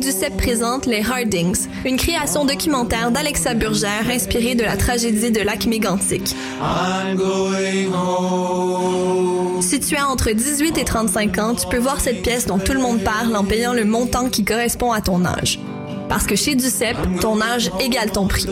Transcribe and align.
Duceppe 0.00 0.36
présente 0.36 0.86
Les 0.86 1.02
Hardings, 1.02 1.68
une 1.84 1.96
création 1.96 2.44
documentaire 2.44 3.10
d'Alexa 3.10 3.54
Burgère 3.54 4.08
inspirée 4.10 4.54
de 4.54 4.62
la 4.62 4.76
tragédie 4.76 5.30
de 5.30 5.40
lac 5.40 5.66
mégantic. 5.66 6.34
Si 9.60 9.80
tu 9.80 9.96
as 9.96 10.08
entre 10.08 10.30
18 10.30 10.78
et 10.78 10.84
35 10.84 11.38
ans, 11.38 11.54
tu 11.54 11.66
peux 11.68 11.78
voir 11.78 12.00
cette 12.00 12.22
pièce 12.22 12.46
dont 12.46 12.58
tout 12.58 12.72
le 12.72 12.80
monde 12.80 13.00
parle 13.00 13.36
en 13.36 13.44
payant 13.44 13.74
le 13.74 13.84
montant 13.84 14.28
qui 14.30 14.44
correspond 14.44 14.90
à 14.92 15.02
ton 15.02 15.24
âge. 15.24 15.60
Parce 16.08 16.26
que 16.26 16.34
chez 16.34 16.54
Ducep, 16.54 16.96
ton 17.20 17.40
âge 17.40 17.70
égale 17.78 18.10
ton 18.10 18.26
prix. 18.26 18.46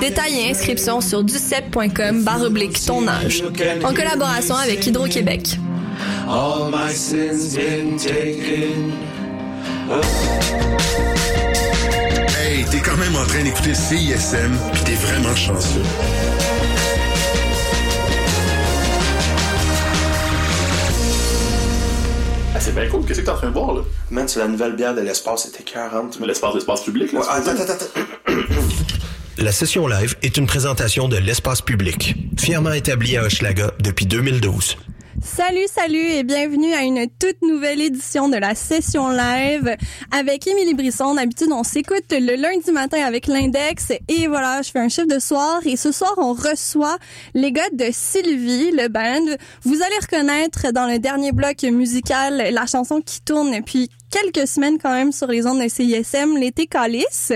Détails 0.00 0.38
et 0.38 0.50
inscriptions 0.50 1.00
sur 1.00 1.24
ducep.com 1.24 2.22
barre 2.22 2.42
oblique 2.42 2.84
ton 2.84 3.08
âge. 3.08 3.42
En 3.82 3.94
collaboration 3.94 4.54
avec 4.54 4.86
Hydro-Québec. 4.86 5.58
Hey, 12.40 12.64
t'es 12.64 12.78
quand 12.78 12.96
même 12.96 13.14
en 13.14 13.26
train 13.26 13.42
d'écouter 13.42 13.74
CISM, 13.74 14.56
pis 14.72 14.84
t'es 14.84 14.94
vraiment 14.94 15.36
chanceux. 15.36 15.82
Ah, 22.54 22.60
c'est 22.60 22.74
bien 22.74 22.88
cool. 22.88 23.04
Qu'est-ce 23.04 23.20
que 23.20 23.24
t'es 23.26 23.30
en 23.30 23.36
train 23.36 23.48
de 23.48 23.52
boire, 23.52 23.74
là? 23.74 23.82
Man, 24.10 24.26
c'est 24.28 24.40
la 24.40 24.48
nouvelle 24.48 24.76
bière 24.76 24.94
de 24.94 25.02
l'espace, 25.02 25.44
c'était 25.44 25.62
40. 25.62 26.20
Mais 26.20 26.26
l'espace, 26.26 26.54
l'espace 26.54 26.84
public, 26.84 27.12
là. 27.12 27.20
Ouais, 27.20 27.26
attends, 27.28 27.50
attends, 27.50 27.72
attends. 27.72 28.34
La 29.36 29.52
session 29.52 29.86
live 29.86 30.16
est 30.22 30.38
une 30.38 30.46
présentation 30.46 31.08
de 31.08 31.16
l'espace 31.18 31.60
public, 31.60 32.14
fièrement 32.38 32.72
établi 32.72 33.16
à 33.18 33.24
Hochelaga 33.24 33.72
depuis 33.80 34.06
2012. 34.06 34.76
Salut, 35.24 35.68
salut 35.72 36.04
et 36.04 36.24
bienvenue 36.24 36.72
à 36.74 36.82
une 36.82 37.06
toute 37.06 37.42
nouvelle 37.42 37.80
édition 37.80 38.28
de 38.28 38.36
la 38.36 38.56
session 38.56 39.08
live 39.08 39.76
avec 40.10 40.48
Émilie 40.48 40.74
Brisson. 40.74 41.14
D'habitude, 41.14 41.50
on 41.52 41.62
s'écoute 41.62 42.10
le 42.10 42.34
lundi 42.34 42.72
matin 42.72 43.04
avec 43.04 43.28
l'index 43.28 43.92
et 44.08 44.26
voilà, 44.26 44.62
je 44.62 44.70
fais 44.72 44.80
un 44.80 44.88
chiffre 44.88 45.06
de 45.06 45.20
soir 45.20 45.60
et 45.64 45.76
ce 45.76 45.92
soir, 45.92 46.12
on 46.16 46.32
reçoit 46.32 46.98
les 47.34 47.52
gars 47.52 47.70
de 47.72 47.86
Sylvie, 47.92 48.72
le 48.72 48.88
band. 48.88 49.36
Vous 49.62 49.80
allez 49.80 49.98
reconnaître 50.02 50.72
dans 50.72 50.86
le 50.86 50.98
dernier 50.98 51.30
bloc 51.30 51.62
musical 51.62 52.48
la 52.50 52.66
chanson 52.66 53.00
qui 53.00 53.20
tourne 53.20 53.56
depuis 53.56 53.90
quelques 54.12 54.46
semaines 54.46 54.78
quand 54.78 54.92
même 54.92 55.10
sur 55.10 55.26
les 55.26 55.46
ondes 55.46 55.60
de 55.60 55.68
CISM, 55.68 56.36
l'été 56.36 56.66
Calice. 56.66 57.32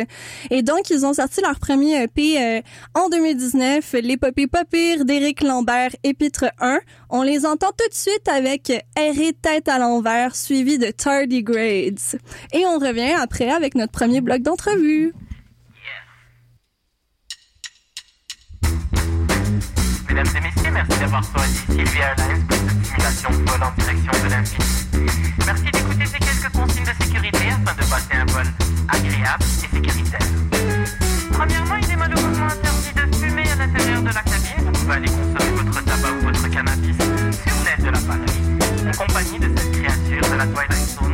Et 0.50 0.62
donc, 0.62 0.90
ils 0.90 1.04
ont 1.04 1.14
sorti 1.14 1.40
leur 1.40 1.58
premier 1.58 2.04
EP 2.04 2.40
euh, 2.40 2.60
en 2.94 3.08
2019, 3.08 3.94
l'épopée 4.02 4.46
pas 4.46 4.64
pire 4.64 5.04
d'Éric 5.04 5.42
Lambert, 5.42 5.90
épître 6.04 6.44
1. 6.60 6.78
On 7.10 7.22
les 7.22 7.46
entend 7.46 7.70
tout 7.76 7.88
de 7.88 7.94
suite 7.94 8.28
avec 8.28 8.70
Errer 8.96 9.32
tête 9.32 9.68
à 9.68 9.78
l'envers, 9.78 10.36
suivi 10.36 10.78
de 10.78 10.90
Tardigrades. 10.90 12.20
Et 12.52 12.66
on 12.66 12.78
revient 12.78 13.14
après 13.20 13.50
avec 13.50 13.74
notre 13.74 13.92
premier 13.92 14.20
bloc 14.20 14.42
d'entrevue. 14.42 15.14
Mesdames 20.08 20.26
et 20.36 20.40
messieurs, 20.40 20.70
merci 20.72 20.98
d'avoir 21.00 21.22
choisi 21.22 21.56
Sylvia 21.68 22.14
Airlines 22.16 22.46
pour 22.46 22.56
cette 22.56 22.84
simulation 22.86 23.30
vol 23.30 23.62
en 23.62 23.72
direction 23.80 24.12
de 24.24 24.30
l'infini. 24.30 24.66
Merci 25.44 25.64
d'écouter 25.64 26.06
ces 26.06 26.18
quelques 26.18 26.52
consignes 26.52 26.84
de 26.84 27.04
sécurité 27.04 27.48
afin 27.48 27.74
de 27.74 27.84
passer 27.90 28.14
un 28.14 28.26
vol 28.32 28.46
agréable 28.88 29.44
et 29.44 29.76
sécuritaire. 29.76 30.26
Premièrement, 31.32 31.76
il 31.82 31.90
est 31.90 31.96
malheureusement 31.96 32.46
interdit 32.46 32.92
de 32.94 33.16
fumer 33.16 33.50
à 33.50 33.56
l'intérieur 33.56 34.02
de 34.02 34.06
la 34.06 34.22
cabine. 34.22 34.64
Vous 34.64 34.72
pouvez 34.72 34.94
aller 34.94 35.08
consommer 35.08 35.62
votre 35.62 35.84
tabac 35.84 36.12
ou 36.12 36.24
votre 36.24 36.48
cannabis 36.48 36.96
sur 36.96 37.56
l'aide 37.64 37.84
de 37.84 37.90
la 37.90 38.00
pannerie, 38.00 38.42
en 38.88 38.92
compagnie 38.96 39.38
de 39.38 39.48
cette 39.56 39.72
créature 39.72 40.30
de 40.30 40.36
la 40.36 40.46
Twilight 40.46 40.88
Zone, 40.96 41.05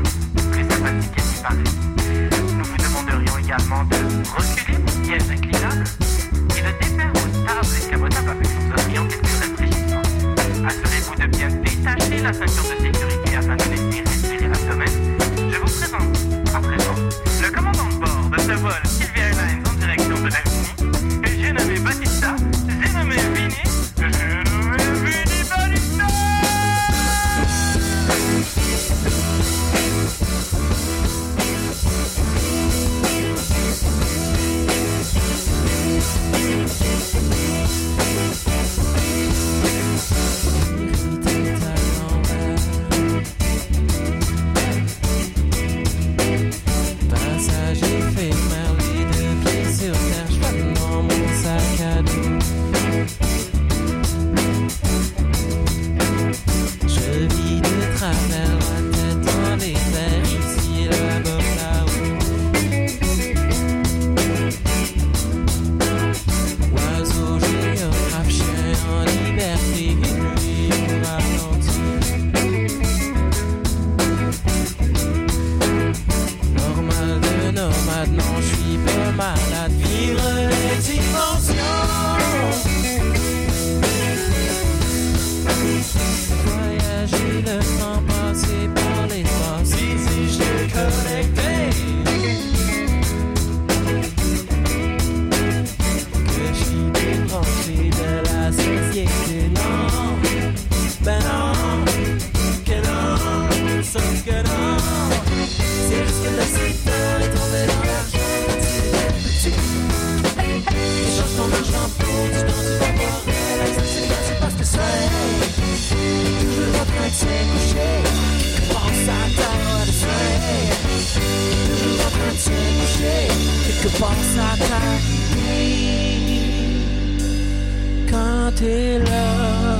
Quand 128.10 128.52
t'es 128.56 128.98
là 128.98 129.78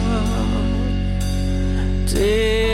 T'es 2.07 2.72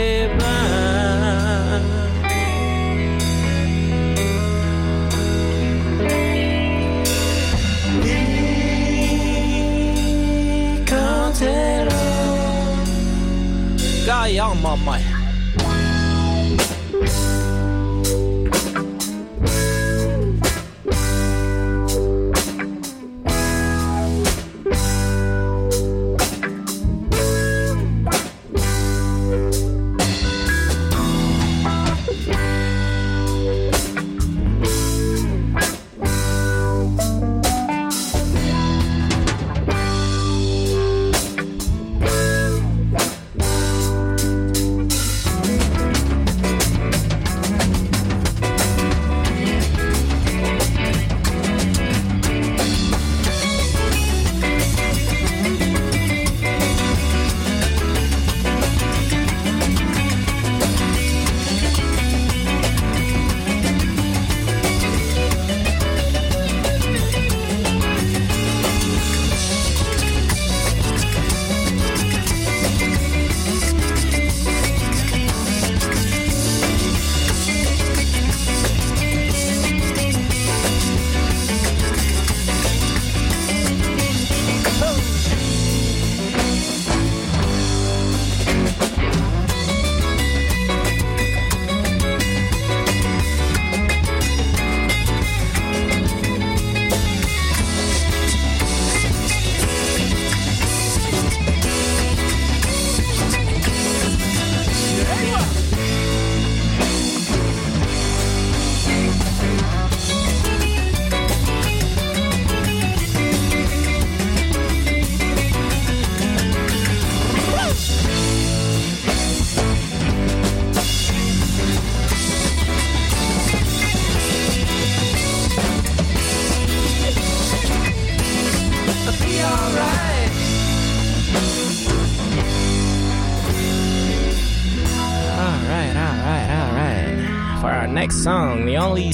Guy 14.49 14.55
on 14.55 14.61
my 14.63 14.75
mind. 14.83 15.18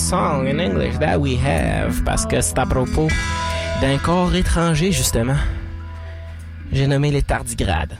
Song 0.05 0.47
in 0.47 0.59
English 0.59 0.99
that 0.99 1.19
we 1.19 1.35
have, 1.35 2.03
parce 2.03 2.27
que 2.27 2.39
c'est 2.39 2.59
à 2.59 2.65
propos 2.67 3.07
d'un 3.81 3.97
corps 3.97 4.35
étranger, 4.35 4.91
justement. 4.91 5.37
J'ai 6.71 6.85
nommé 6.85 7.09
les 7.09 7.23
tardigrades. 7.23 7.97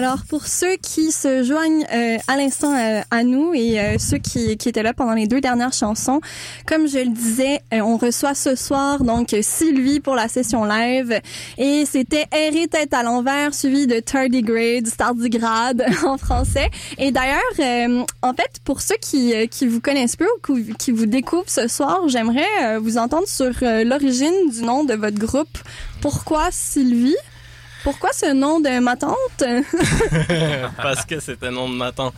Alors, 0.00 0.20
pour 0.26 0.46
ceux 0.46 0.76
qui 0.76 1.12
se 1.12 1.44
joignent 1.44 1.84
euh, 1.92 2.16
à 2.26 2.38
l'instant 2.38 2.74
euh, 2.74 3.02
à 3.10 3.22
nous 3.22 3.52
et 3.52 3.78
euh, 3.78 3.98
ceux 3.98 4.16
qui, 4.16 4.56
qui 4.56 4.70
étaient 4.70 4.82
là 4.82 4.94
pendant 4.94 5.12
les 5.12 5.26
deux 5.26 5.42
dernières 5.42 5.74
chansons, 5.74 6.22
comme 6.66 6.88
je 6.88 7.00
le 7.00 7.08
disais, 7.10 7.60
euh, 7.74 7.80
on 7.80 7.98
reçoit 7.98 8.34
ce 8.34 8.54
soir 8.54 9.04
donc 9.04 9.36
Sylvie 9.42 10.00
pour 10.00 10.14
la 10.14 10.28
session 10.28 10.64
live 10.64 11.20
et 11.58 11.84
c'était 11.84 12.24
Errer 12.32 12.66
tête 12.68 12.94
à 12.94 13.02
l'envers 13.02 13.52
suivi 13.52 13.86
de 13.86 14.00
Tardigrade, 14.00 14.88
Tardigrade 14.96 15.84
en 16.06 16.16
français. 16.16 16.70
Et 16.96 17.10
d'ailleurs, 17.10 17.42
euh, 17.58 18.02
en 18.22 18.32
fait, 18.32 18.52
pour 18.64 18.80
ceux 18.80 18.96
qui, 19.02 19.34
euh, 19.34 19.44
qui 19.48 19.66
vous 19.66 19.80
connaissent 19.82 20.16
peu 20.16 20.26
ou 20.48 20.56
qui- 20.78 20.92
vous 20.92 21.04
découvrent 21.04 21.44
ce 21.50 21.68
soir, 21.68 22.08
j'aimerais 22.08 22.78
vous 22.78 22.96
entendre 22.96 23.28
sur 23.28 23.52
l'origine 23.60 24.48
du 24.50 24.62
nom 24.62 24.82
de 24.84 24.94
votre 24.94 25.18
groupe. 25.18 25.58
Pourquoi 26.00 26.48
Sylvie? 26.50 27.16
Pourquoi 27.82 28.10
ce 28.12 28.32
nom 28.34 28.60
de 28.60 28.78
ma 28.80 28.96
tante? 28.96 29.16
Parce 30.76 31.04
que 31.06 31.18
c'est 31.20 31.42
un 31.44 31.50
nom 31.50 31.68
de 31.68 31.74
ma 31.74 31.92
tante. 31.92 32.14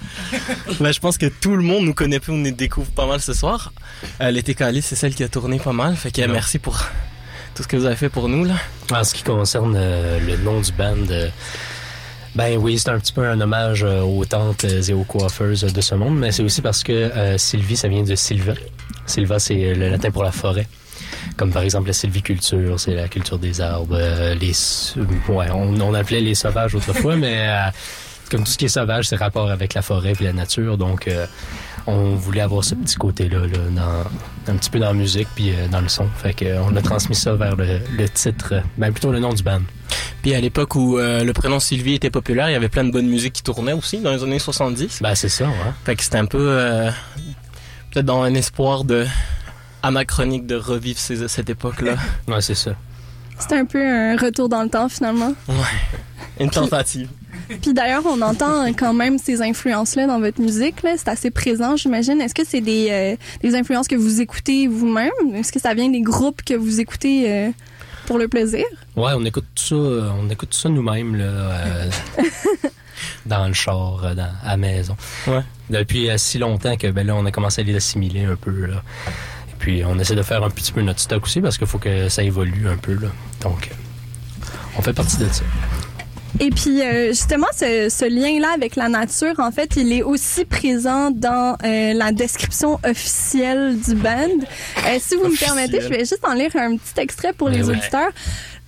Ben, 0.80 0.92
je 0.92 0.98
pense 1.00 1.18
que 1.18 1.26
tout 1.26 1.54
le 1.56 1.62
monde 1.62 1.84
nous 1.84 1.94
connaît 1.94 2.20
plus, 2.20 2.32
on 2.32 2.36
nous 2.36 2.50
découvre 2.50 2.90
pas 2.90 3.06
mal 3.06 3.20
ce 3.20 3.32
soir. 3.32 3.72
Euh, 4.20 4.30
L'été 4.30 4.54
Cali, 4.54 4.82
c'est 4.82 4.96
celle 4.96 5.14
qui 5.14 5.22
a 5.22 5.28
tourné 5.28 5.58
pas 5.58 5.72
mal. 5.72 5.94
Fait 5.96 6.10
que 6.10 6.22
merci 6.26 6.58
pour 6.58 6.78
tout 7.54 7.62
ce 7.62 7.68
que 7.68 7.76
vous 7.76 7.86
avez 7.86 7.96
fait 7.96 8.08
pour 8.08 8.28
nous. 8.28 8.44
Là. 8.44 8.54
En 8.92 9.04
ce 9.04 9.14
qui 9.14 9.22
concerne 9.22 9.74
euh, 9.76 10.18
le 10.20 10.36
nom 10.38 10.60
du 10.60 10.72
band, 10.72 10.96
euh, 11.10 11.28
ben 12.34 12.56
oui, 12.56 12.78
c'est 12.78 12.88
un 12.88 12.98
petit 12.98 13.12
peu 13.12 13.26
un 13.26 13.40
hommage 13.40 13.84
euh, 13.84 14.00
aux 14.00 14.24
tantes 14.24 14.64
et 14.64 14.92
aux 14.92 15.04
coiffeuses 15.04 15.62
de 15.62 15.80
ce 15.80 15.94
monde, 15.94 16.18
mais 16.18 16.32
c'est 16.32 16.42
aussi 16.42 16.62
parce 16.62 16.82
que 16.82 16.92
euh, 16.92 17.36
Sylvie, 17.38 17.76
ça 17.76 17.88
vient 17.88 18.02
de 18.02 18.14
Silva. 18.14 18.54
Silva, 19.06 19.38
c'est 19.38 19.74
le 19.74 19.90
latin 19.90 20.10
pour 20.10 20.24
la 20.24 20.32
forêt. 20.32 20.66
Comme 21.36 21.50
par 21.50 21.62
exemple 21.62 21.86
la 21.88 21.92
sylviculture, 21.92 22.78
c'est 22.78 22.94
la 22.94 23.08
culture 23.08 23.38
des 23.38 23.60
arbres. 23.60 23.96
euh, 23.98 24.34
les, 24.34 24.52
ouais, 25.28 25.50
on, 25.52 25.80
on 25.80 25.94
appelait 25.94 26.20
les 26.20 26.34
sauvages 26.34 26.74
autrefois, 26.74 27.16
mais 27.16 27.46
euh, 27.48 27.70
comme 28.30 28.44
tout 28.44 28.50
ce 28.52 28.58
qui 28.58 28.66
est 28.66 28.68
sauvage, 28.68 29.08
c'est 29.08 29.16
rapport 29.16 29.50
avec 29.50 29.74
la 29.74 29.82
forêt 29.82 30.12
et 30.18 30.24
la 30.24 30.32
nature. 30.32 30.78
Donc, 30.78 31.08
euh, 31.08 31.26
on 31.86 32.14
voulait 32.14 32.40
avoir 32.42 32.62
ce 32.62 32.74
petit 32.76 32.94
côté-là, 32.96 33.40
là, 33.40 33.58
dans, 34.46 34.52
un 34.52 34.56
petit 34.56 34.70
peu 34.70 34.78
dans 34.78 34.86
la 34.86 34.92
musique 34.94 35.26
puis 35.34 35.50
euh, 35.50 35.66
dans 35.68 35.80
le 35.80 35.88
son. 35.88 36.06
Fait 36.16 36.32
que, 36.32 36.44
euh, 36.44 36.62
on 36.62 36.74
a 36.76 36.80
transmis 36.82 37.16
ça 37.16 37.34
vers 37.34 37.56
le, 37.56 37.80
le 37.96 38.08
titre, 38.08 38.54
euh, 38.54 38.60
ben 38.78 38.92
plutôt 38.92 39.10
le 39.10 39.18
nom 39.18 39.32
du 39.34 39.42
band. 39.42 39.60
Puis 40.22 40.32
à 40.34 40.40
l'époque 40.40 40.76
où 40.76 40.96
euh, 40.98 41.24
le 41.24 41.32
prénom 41.32 41.58
Sylvie 41.58 41.94
était 41.94 42.08
populaire, 42.10 42.48
il 42.48 42.52
y 42.52 42.56
avait 42.56 42.68
plein 42.68 42.84
de 42.84 42.92
bonne 42.92 43.08
musique 43.08 43.32
qui 43.32 43.42
tournait 43.42 43.72
aussi 43.72 43.98
dans 43.98 44.12
les 44.12 44.22
années 44.22 44.38
70. 44.38 45.00
Ben 45.02 45.14
c'est 45.16 45.28
ça, 45.28 45.46
ouais. 45.46 45.52
Fait 45.84 45.96
que 45.96 46.04
c'était 46.04 46.18
un 46.18 46.26
peu 46.26 46.38
euh, 46.40 46.90
peut-être 47.90 48.06
dans 48.06 48.22
un 48.22 48.32
espoir 48.34 48.84
de 48.84 49.04
anachronique 49.82 50.46
de 50.46 50.54
revivre 50.56 50.98
ces- 50.98 51.28
cette 51.28 51.50
époque-là. 51.50 51.94
Ouais, 52.28 52.40
c'est 52.40 52.54
ça. 52.54 52.72
C'est 53.38 53.52
un 53.56 53.64
peu 53.64 53.82
un 53.84 54.16
retour 54.16 54.48
dans 54.48 54.62
le 54.62 54.68
temps 54.68 54.88
finalement. 54.88 55.34
Ouais. 55.48 55.54
Une 56.40 56.50
tentative. 56.50 57.08
Puis 57.60 57.72
d'ailleurs, 57.74 58.04
on 58.06 58.20
entend 58.22 58.66
quand 58.74 58.94
même 58.94 59.18
ces 59.18 59.42
influences-là 59.42 60.06
dans 60.06 60.20
votre 60.20 60.40
musique. 60.40 60.82
Là. 60.82 60.94
C'est 60.96 61.08
assez 61.08 61.30
présent, 61.30 61.76
j'imagine. 61.76 62.20
Est-ce 62.20 62.34
que 62.34 62.44
c'est 62.46 62.60
des, 62.60 62.88
euh, 62.90 63.16
des 63.42 63.54
influences 63.54 63.88
que 63.88 63.96
vous 63.96 64.20
écoutez 64.20 64.68
vous-même? 64.68 65.10
Est-ce 65.34 65.50
que 65.52 65.58
ça 65.60 65.74
vient 65.74 65.88
des 65.88 66.00
groupes 66.02 66.42
que 66.42 66.54
vous 66.54 66.80
écoutez 66.80 67.30
euh, 67.32 67.50
pour 68.06 68.18
le 68.18 68.28
plaisir? 68.28 68.64
Ouais, 68.96 69.12
on 69.16 69.24
écoute 69.24 69.46
tout 69.54 69.62
ça, 69.64 69.74
euh, 69.74 70.10
on 70.20 70.30
écoute 70.30 70.54
ça 70.54 70.68
nous-mêmes, 70.68 71.16
là, 71.16 71.24
euh, 71.24 71.90
dans 73.26 73.46
le 73.48 73.54
char, 73.54 74.14
dans, 74.14 74.30
à 74.44 74.50
la 74.50 74.56
maison. 74.56 74.96
Ouais. 75.26 75.40
Depuis 75.70 76.08
si 76.16 76.38
longtemps 76.38 76.76
que, 76.76 76.86
ben 76.90 77.06
là, 77.06 77.14
on 77.16 77.26
a 77.26 77.30
commencé 77.30 77.62
à 77.62 77.64
les 77.64 77.74
assimiler 77.76 78.24
un 78.24 78.36
peu, 78.36 78.66
là. 78.66 78.82
Puis, 79.62 79.84
on 79.86 79.96
essaie 80.00 80.16
de 80.16 80.22
faire 80.24 80.42
un 80.42 80.50
petit 80.50 80.72
peu 80.72 80.80
notre 80.82 80.98
stock 80.98 81.22
aussi 81.22 81.40
parce 81.40 81.56
qu'il 81.56 81.68
faut 81.68 81.78
que 81.78 82.08
ça 82.08 82.24
évolue 82.24 82.66
un 82.68 82.76
peu, 82.76 82.94
là. 82.94 83.06
Donc, 83.42 83.70
euh, 83.70 84.44
on 84.76 84.82
fait 84.82 84.92
partie 84.92 85.18
de 85.18 85.26
ça. 85.28 85.44
Et 86.40 86.50
puis, 86.50 86.82
euh, 86.82 87.08
justement, 87.10 87.46
ce, 87.54 87.88
ce 87.88 88.04
lien-là 88.08 88.48
avec 88.56 88.74
la 88.74 88.88
nature, 88.88 89.34
en 89.38 89.52
fait, 89.52 89.76
il 89.76 89.92
est 89.92 90.02
aussi 90.02 90.44
présent 90.46 91.12
dans 91.12 91.56
euh, 91.64 91.92
la 91.92 92.10
description 92.10 92.80
officielle 92.84 93.78
du 93.78 93.94
band. 93.94 94.26
Euh, 94.86 94.96
si 94.98 95.14
vous 95.14 95.28
me 95.28 95.38
permettez, 95.38 95.80
je 95.80 95.88
vais 95.88 96.00
juste 96.00 96.24
en 96.26 96.32
lire 96.32 96.50
un 96.56 96.76
petit 96.76 96.98
extrait 97.00 97.32
pour 97.32 97.48
les 97.48 97.62
Ouais. 97.68 97.76
auditeurs. 97.76 98.10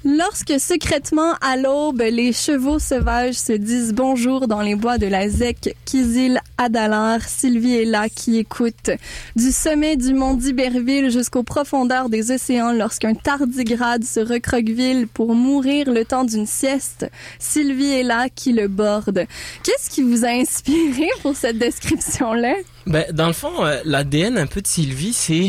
Lorsque 0.06 0.60
secrètement 0.60 1.32
à 1.40 1.56
l'aube, 1.56 2.02
les 2.02 2.34
chevaux 2.34 2.78
sauvages 2.78 3.36
se 3.36 3.54
disent 3.54 3.94
bonjour 3.94 4.46
dans 4.46 4.60
les 4.60 4.74
bois 4.74 4.98
de 4.98 5.06
la 5.06 5.30
Zec, 5.30 5.74
Kizil, 5.86 6.40
Adalar, 6.58 7.22
Sylvie 7.22 7.76
est 7.76 7.84
là 7.86 8.10
qui 8.10 8.36
écoute. 8.36 8.90
Du 9.34 9.50
sommet 9.50 9.96
du 9.96 10.12
mont 10.12 10.34
d'Iberville 10.34 11.10
jusqu'aux 11.10 11.42
profondeurs 11.42 12.10
des 12.10 12.32
océans, 12.32 12.72
lorsqu'un 12.72 13.14
tardigrade 13.14 14.04
se 14.04 14.20
recroqueville 14.20 15.06
pour 15.08 15.34
mourir 15.34 15.90
le 15.90 16.04
temps 16.04 16.24
d'une 16.24 16.46
sieste, 16.46 17.10
Sylvie 17.38 17.92
est 17.92 18.02
là 18.02 18.28
qui 18.28 18.52
le 18.52 18.68
borde. 18.68 19.24
Qu'est-ce 19.62 19.88
qui 19.88 20.02
vous 20.02 20.26
a 20.26 20.28
inspiré 20.28 21.08
pour 21.22 21.34
cette 21.34 21.56
description-là? 21.56 22.56
Ben, 22.86 23.06
dans 23.10 23.28
le 23.28 23.32
fond, 23.32 23.64
euh, 23.64 23.80
l'ADN 23.86 24.36
un 24.36 24.46
peu 24.46 24.60
de 24.60 24.66
Sylvie, 24.66 25.14
c'est, 25.14 25.48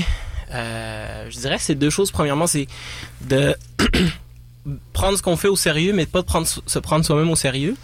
euh, 0.54 1.28
je 1.30 1.40
dirais, 1.40 1.58
c'est 1.60 1.76
deux 1.76 1.90
choses. 1.90 2.10
Premièrement, 2.12 2.48
c'est 2.48 2.68
de 3.28 3.54
prendre 4.94 5.18
ce 5.18 5.22
qu'on 5.22 5.38
fait 5.38 5.48
au 5.48 5.56
sérieux, 5.56 5.94
mais 5.94 6.06
pas 6.06 6.22
de 6.22 6.26
prendre, 6.26 6.48
se 6.48 6.80
prendre 6.80 7.06
soi-même 7.06 7.30
au 7.30 7.36
sérieux. 7.36 7.76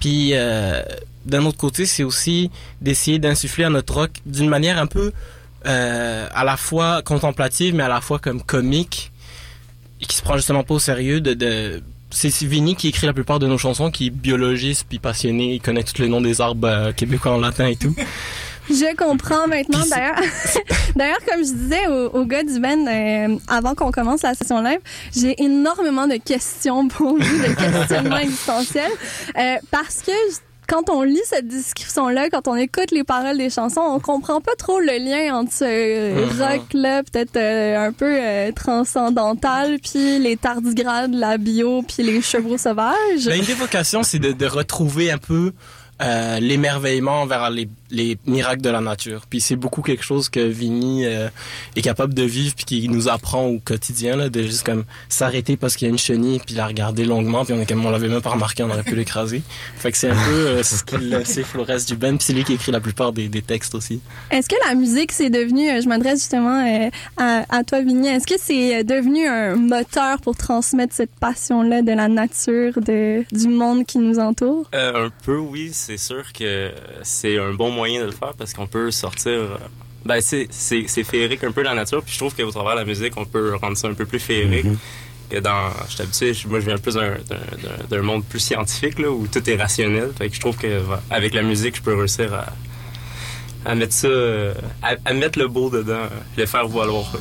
Puis, 0.00 0.30
euh, 0.34 0.82
d'un 1.24 1.44
autre 1.44 1.58
côté, 1.58 1.86
c'est 1.86 2.04
aussi 2.04 2.50
d'essayer 2.80 3.18
d'insuffler 3.18 3.64
à 3.64 3.70
notre 3.70 3.94
rock 3.94 4.10
d'une 4.24 4.48
manière 4.48 4.78
un 4.78 4.86
peu 4.86 5.12
euh, 5.66 6.28
à 6.32 6.44
la 6.44 6.56
fois 6.56 7.02
contemplative, 7.02 7.74
mais 7.74 7.82
à 7.82 7.88
la 7.88 8.00
fois 8.00 8.18
comme 8.18 8.42
comique, 8.42 9.10
et 10.00 10.06
qui 10.06 10.16
se 10.16 10.22
prend 10.22 10.36
justement 10.36 10.62
pas 10.62 10.74
au 10.74 10.78
sérieux. 10.78 11.20
De, 11.20 11.34
de... 11.34 11.82
C'est 12.10 12.30
Vinny 12.44 12.76
qui 12.76 12.88
écrit 12.88 13.06
la 13.06 13.12
plupart 13.12 13.38
de 13.38 13.46
nos 13.46 13.58
chansons, 13.58 13.90
qui 13.90 14.06
est 14.06 14.10
biologiste 14.10 14.86
puis 14.88 14.98
passionné, 14.98 15.54
il 15.54 15.60
connaît 15.60 15.82
tous 15.82 16.00
les 16.00 16.08
noms 16.08 16.20
des 16.20 16.40
arbres 16.40 16.68
euh, 16.68 16.92
québécois 16.92 17.32
en 17.32 17.40
latin 17.40 17.66
et 17.66 17.76
tout. 17.76 17.94
Je 18.68 18.96
comprends 18.96 19.46
maintenant. 19.46 19.80
D'ailleurs, 19.90 20.16
d'ailleurs, 20.96 21.24
comme 21.28 21.44
je 21.44 21.52
disais 21.52 21.86
au, 21.88 22.20
au 22.20 22.24
gars 22.24 22.42
du 22.42 22.58
band 22.60 22.86
euh, 22.86 23.36
avant 23.48 23.74
qu'on 23.74 23.90
commence 23.90 24.22
la 24.22 24.34
session 24.34 24.60
live, 24.62 24.80
j'ai 25.14 25.40
énormément 25.42 26.06
de 26.06 26.16
questions 26.16 26.88
pour 26.88 27.16
lui, 27.16 27.24
de 27.24 27.54
questionnements 27.78 28.18
existentiels, 28.18 28.90
euh, 29.38 29.56
parce 29.70 30.02
que 30.02 30.12
quand 30.68 30.90
on 30.90 31.02
lit 31.02 31.20
cette 31.24 31.46
description-là, 31.46 32.28
quand 32.28 32.48
on 32.48 32.56
écoute 32.56 32.90
les 32.90 33.04
paroles 33.04 33.38
des 33.38 33.50
chansons, 33.50 33.82
on 33.82 34.00
comprend 34.00 34.40
pas 34.40 34.56
trop 34.58 34.80
le 34.80 34.98
lien 34.98 35.36
entre 35.36 35.52
ce 35.52 35.64
Mhm. 36.24 36.42
rock-là, 36.42 37.02
peut-être 37.04 37.36
euh, 37.36 37.86
un 37.86 37.92
peu 37.92 38.18
euh, 38.20 38.50
transcendantal, 38.50 39.78
puis 39.80 40.18
les 40.18 40.36
tardigrades, 40.36 41.14
la 41.14 41.38
bio, 41.38 41.82
puis 41.82 42.02
les 42.02 42.20
chevaux 42.20 42.58
sauvages. 42.58 43.26
Ben, 43.26 43.38
une 43.38 43.44
des 43.44 43.54
vocations, 43.54 44.02
c'est 44.02 44.18
de, 44.18 44.32
de 44.32 44.46
retrouver 44.46 45.12
un 45.12 45.18
peu 45.18 45.52
euh, 46.02 46.40
l'émerveillement 46.40 47.26
vers 47.26 47.48
les, 47.50 47.68
les 47.90 48.18
miracles 48.26 48.62
de 48.62 48.70
la 48.70 48.80
nature. 48.80 49.22
Puis 49.28 49.40
c'est 49.40 49.56
beaucoup 49.56 49.82
quelque 49.82 50.04
chose 50.04 50.28
que 50.28 50.40
Vinny 50.40 51.04
euh, 51.06 51.28
est 51.74 51.82
capable 51.82 52.14
de 52.14 52.22
vivre 52.22 52.54
puis 52.54 52.64
qui 52.64 52.88
nous 52.88 53.08
apprend 53.08 53.46
au 53.46 53.58
quotidien 53.58 54.16
là, 54.16 54.28
de 54.28 54.42
juste 54.42 54.64
comme 54.64 54.84
s'arrêter 55.08 55.56
parce 55.56 55.76
qu'il 55.76 55.86
y 55.86 55.90
a 55.90 55.92
une 55.92 55.98
chenille 55.98 56.40
puis 56.44 56.54
la 56.54 56.66
regarder 56.66 57.04
longuement 57.04 57.44
puis 57.44 57.54
on 57.54 57.60
est 57.60 57.66
comme 57.66 57.84
on 57.84 57.90
l'avait 57.90 58.08
même 58.08 58.22
pas 58.22 58.30
remarqué, 58.30 58.62
on 58.62 58.70
aurait 58.70 58.82
pu 58.82 58.96
l'écraser. 58.96 59.42
Fait 59.76 59.92
que 59.92 59.98
c'est 59.98 60.10
un 60.10 60.24
peu 60.24 60.46
euh, 60.46 60.62
ce 60.62 60.82
qu'il 60.84 61.20
c'est 61.24 61.44
Flores 61.44 61.84
du 61.86 61.96
Ben 61.96 62.16
puis 62.16 62.26
c'est 62.26 62.32
lui 62.32 62.44
qui 62.44 62.54
écrit 62.54 62.72
la 62.72 62.80
plupart 62.80 63.12
des, 63.12 63.28
des 63.28 63.42
textes 63.42 63.74
aussi. 63.74 64.00
Est-ce 64.30 64.48
que 64.48 64.56
la 64.68 64.74
musique, 64.74 65.12
c'est 65.12 65.30
devenu, 65.30 65.70
euh, 65.70 65.80
je 65.80 65.88
m'adresse 65.88 66.20
justement 66.20 66.64
euh, 66.66 66.90
à, 67.16 67.44
à 67.48 67.64
toi, 67.64 67.80
Vigny, 67.80 68.08
est-ce 68.08 68.26
que 68.26 68.38
c'est 68.38 68.84
devenu 68.84 69.26
un 69.26 69.56
moteur 69.56 70.20
pour 70.20 70.36
transmettre 70.36 70.94
cette 70.94 71.14
passion-là 71.20 71.82
de 71.82 71.92
la 71.92 72.08
nature, 72.08 72.74
de, 72.80 73.24
du 73.32 73.48
monde 73.48 73.84
qui 73.84 73.98
nous 73.98 74.18
entoure? 74.18 74.68
Euh, 74.74 75.06
un 75.06 75.10
peu, 75.24 75.38
oui. 75.38 75.70
C'est 75.72 75.96
sûr 75.96 76.32
que 76.32 76.72
c'est 77.02 77.38
un 77.38 77.52
bon 77.52 77.70
moyen 77.76 78.00
de 78.00 78.06
le 78.06 78.12
faire 78.12 78.32
parce 78.36 78.52
qu'on 78.54 78.66
peut 78.66 78.90
sortir. 78.90 79.32
euh, 79.32 79.56
Ben, 80.04 80.20
c'est, 80.20 80.46
c'est, 80.50 80.84
c'est 80.88 81.04
féerique 81.04 81.44
un 81.44 81.52
peu 81.52 81.62
la 81.62 81.74
nature. 81.74 82.02
Puis 82.02 82.12
je 82.14 82.18
trouve 82.18 82.34
qu'au 82.34 82.50
travers 82.50 82.74
de 82.74 82.80
la 82.80 82.84
musique, 82.86 83.12
on 83.16 83.24
peut 83.24 83.54
rendre 83.56 83.76
ça 83.76 83.86
un 83.88 83.94
peu 83.94 84.06
plus 84.06 84.18
féerique. 84.20 84.66
Que 85.28 85.38
dans. 85.40 85.70
Je 85.88 85.92
suis 85.94 86.02
habitué, 86.02 86.48
moi 86.48 86.60
je 86.60 86.66
viens 86.66 86.78
plus 86.78 86.94
d'un, 86.94 87.10
d'un, 87.30 87.36
d'un- 87.62 87.84
d'un 87.90 88.02
monde 88.02 88.24
plus 88.24 88.38
scientifique, 88.38 88.98
là, 89.00 89.10
où 89.10 89.26
tout 89.26 89.42
est 89.50 89.56
rationnel. 89.56 90.10
Fait 90.16 90.28
que 90.28 90.34
je 90.36 90.40
trouve 90.40 90.56
que 90.56 90.80
avec 91.10 91.34
la 91.34 91.42
musique, 91.42 91.74
je 91.76 91.82
peux 91.82 91.96
réussir 91.96 92.32
à, 92.32 92.46
à 93.66 93.74
mettre 93.74 93.92
ça. 93.92 94.06
euh, 94.08 94.54
À, 94.82 94.94
à 95.04 95.12
mettre 95.12 95.38
le 95.38 95.48
beau 95.48 95.68
dedans, 95.70 96.06
le 96.36 96.46
faire 96.46 96.66
valoir, 96.68 97.12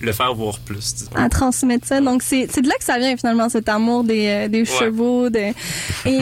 le 0.00 0.12
faire 0.12 0.34
voir 0.34 0.58
plus, 0.58 0.94
disons. 0.94 1.10
à 1.14 1.28
transmettre 1.28 1.86
ça. 1.86 2.00
Donc, 2.00 2.22
c'est 2.22 2.48
c'est 2.50 2.60
de 2.62 2.68
là 2.68 2.74
que 2.78 2.84
ça 2.84 2.98
vient 2.98 3.16
finalement, 3.16 3.48
cet 3.48 3.68
amour 3.68 4.02
des, 4.04 4.26
euh, 4.28 4.48
des 4.48 4.64
chevaux. 4.64 5.30
De... 5.30 5.38
Et 5.38 5.54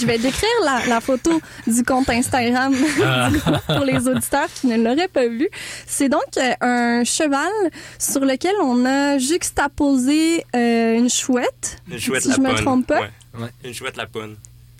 je 0.00 0.06
vais 0.06 0.18
décrire 0.18 0.48
la, 0.64 0.86
la 0.86 1.00
photo 1.00 1.40
du 1.66 1.82
compte 1.82 2.08
Instagram 2.08 2.72
du 3.32 3.38
groupe 3.38 3.66
pour 3.66 3.84
les 3.84 4.06
auditeurs 4.08 4.48
qui 4.54 4.68
ne 4.68 4.76
l'auraient 4.76 5.08
pas 5.08 5.26
vu. 5.26 5.48
C'est 5.86 6.08
donc 6.08 6.22
euh, 6.38 6.52
un 6.60 7.04
cheval 7.04 7.50
sur 7.98 8.24
lequel 8.24 8.54
on 8.62 8.84
a 8.86 9.18
juxtaposé 9.18 10.44
euh, 10.54 10.96
une 10.98 11.10
chouette. 11.10 11.78
Une 11.90 11.98
chouette 11.98 12.22
si 12.22 12.32
je 12.32 12.38
me 12.40 12.48
lapone. 12.48 12.64
trompe 12.64 12.86
pas. 12.86 13.00
Ouais. 13.38 13.50
Une 13.64 13.74
chouette 13.74 13.96
lapone. 13.96 14.36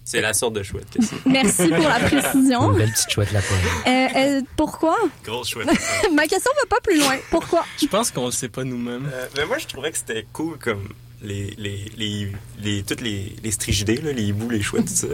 C'est 0.06 0.20
la 0.20 0.32
sorte 0.32 0.54
de 0.54 0.62
chouette 0.62 0.86
que 0.96 1.04
c'est. 1.04 1.26
Merci 1.26 1.66
pour 1.66 1.88
la 1.88 1.98
précision. 1.98 2.70
Une 2.70 2.78
belle 2.78 2.92
petite 2.92 3.10
chouette 3.10 3.32
là 3.32 3.40
Euh, 3.40 4.06
euh, 4.16 4.40
pourquoi? 4.56 4.96
Grosse 5.24 5.48
chouette. 5.50 5.66
Ma 6.14 6.28
question 6.28 6.52
va 6.62 6.66
pas 6.76 6.80
plus 6.80 7.00
loin. 7.00 7.16
Pourquoi? 7.28 7.66
Je 7.82 7.86
pense 7.86 8.12
qu'on 8.12 8.26
le 8.26 8.30
sait 8.30 8.48
pas 8.48 8.62
nous-mêmes. 8.62 9.10
Euh, 9.12 9.26
mais 9.36 9.44
moi, 9.46 9.58
je 9.58 9.66
trouvais 9.66 9.90
que 9.90 9.98
c'était 9.98 10.24
cool 10.32 10.58
comme 10.58 10.90
les, 11.22 11.54
les, 11.58 11.90
les, 11.96 12.32
les, 12.62 12.82
toutes 12.84 13.00
les, 13.00 13.34
les 13.42 13.50
strigidés, 13.50 13.96
là, 13.96 14.12
les 14.12 14.22
hiboux, 14.22 14.48
les 14.48 14.62
chouettes, 14.62 14.86
tout 14.86 14.94
ça. 14.94 15.08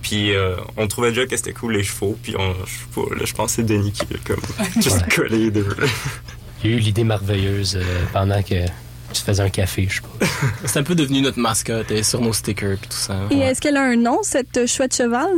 Puis 0.00 0.32
euh, 0.32 0.56
on 0.78 0.86
trouvait 0.88 1.10
déjà 1.10 1.26
que 1.26 1.36
c'était 1.36 1.52
cool 1.52 1.74
les 1.74 1.82
chevaux. 1.84 2.16
Puis 2.22 2.34
on, 2.38 2.54
je 2.64 3.14
là, 3.14 3.24
je 3.26 3.34
pense 3.34 3.50
que 3.50 3.56
c'est 3.56 3.62
Denis 3.64 3.92
qui 3.92 4.06
comme 4.26 4.40
juste 4.82 5.14
collé 5.14 5.36
les 5.38 5.50
deux. 5.50 5.76
Il 6.64 6.70
y 6.70 6.72
a 6.72 6.76
eu 6.76 6.80
l'idée 6.80 7.04
merveilleuse 7.04 7.76
euh, 7.76 8.04
pendant 8.14 8.42
que 8.42 8.64
tu 9.12 9.22
faisais 9.22 9.42
un 9.42 9.50
café, 9.50 9.86
je 9.88 9.96
sais 9.96 10.02
pas. 10.02 10.26
C'est 10.66 10.78
un 10.78 10.82
peu 10.82 10.94
devenu 10.94 11.20
notre 11.22 11.38
mascotte 11.38 11.90
et 11.90 12.02
sur 12.02 12.20
nos 12.20 12.32
stickers 12.32 12.78
puis 12.78 12.88
tout 12.88 12.96
ça. 12.96 13.16
Et 13.30 13.38
est-ce 13.38 13.60
qu'elle 13.60 13.76
a 13.76 13.82
un 13.82 13.96
nom, 13.96 14.18
cette 14.22 14.66
chouette 14.66 14.94
cheval? 14.94 15.30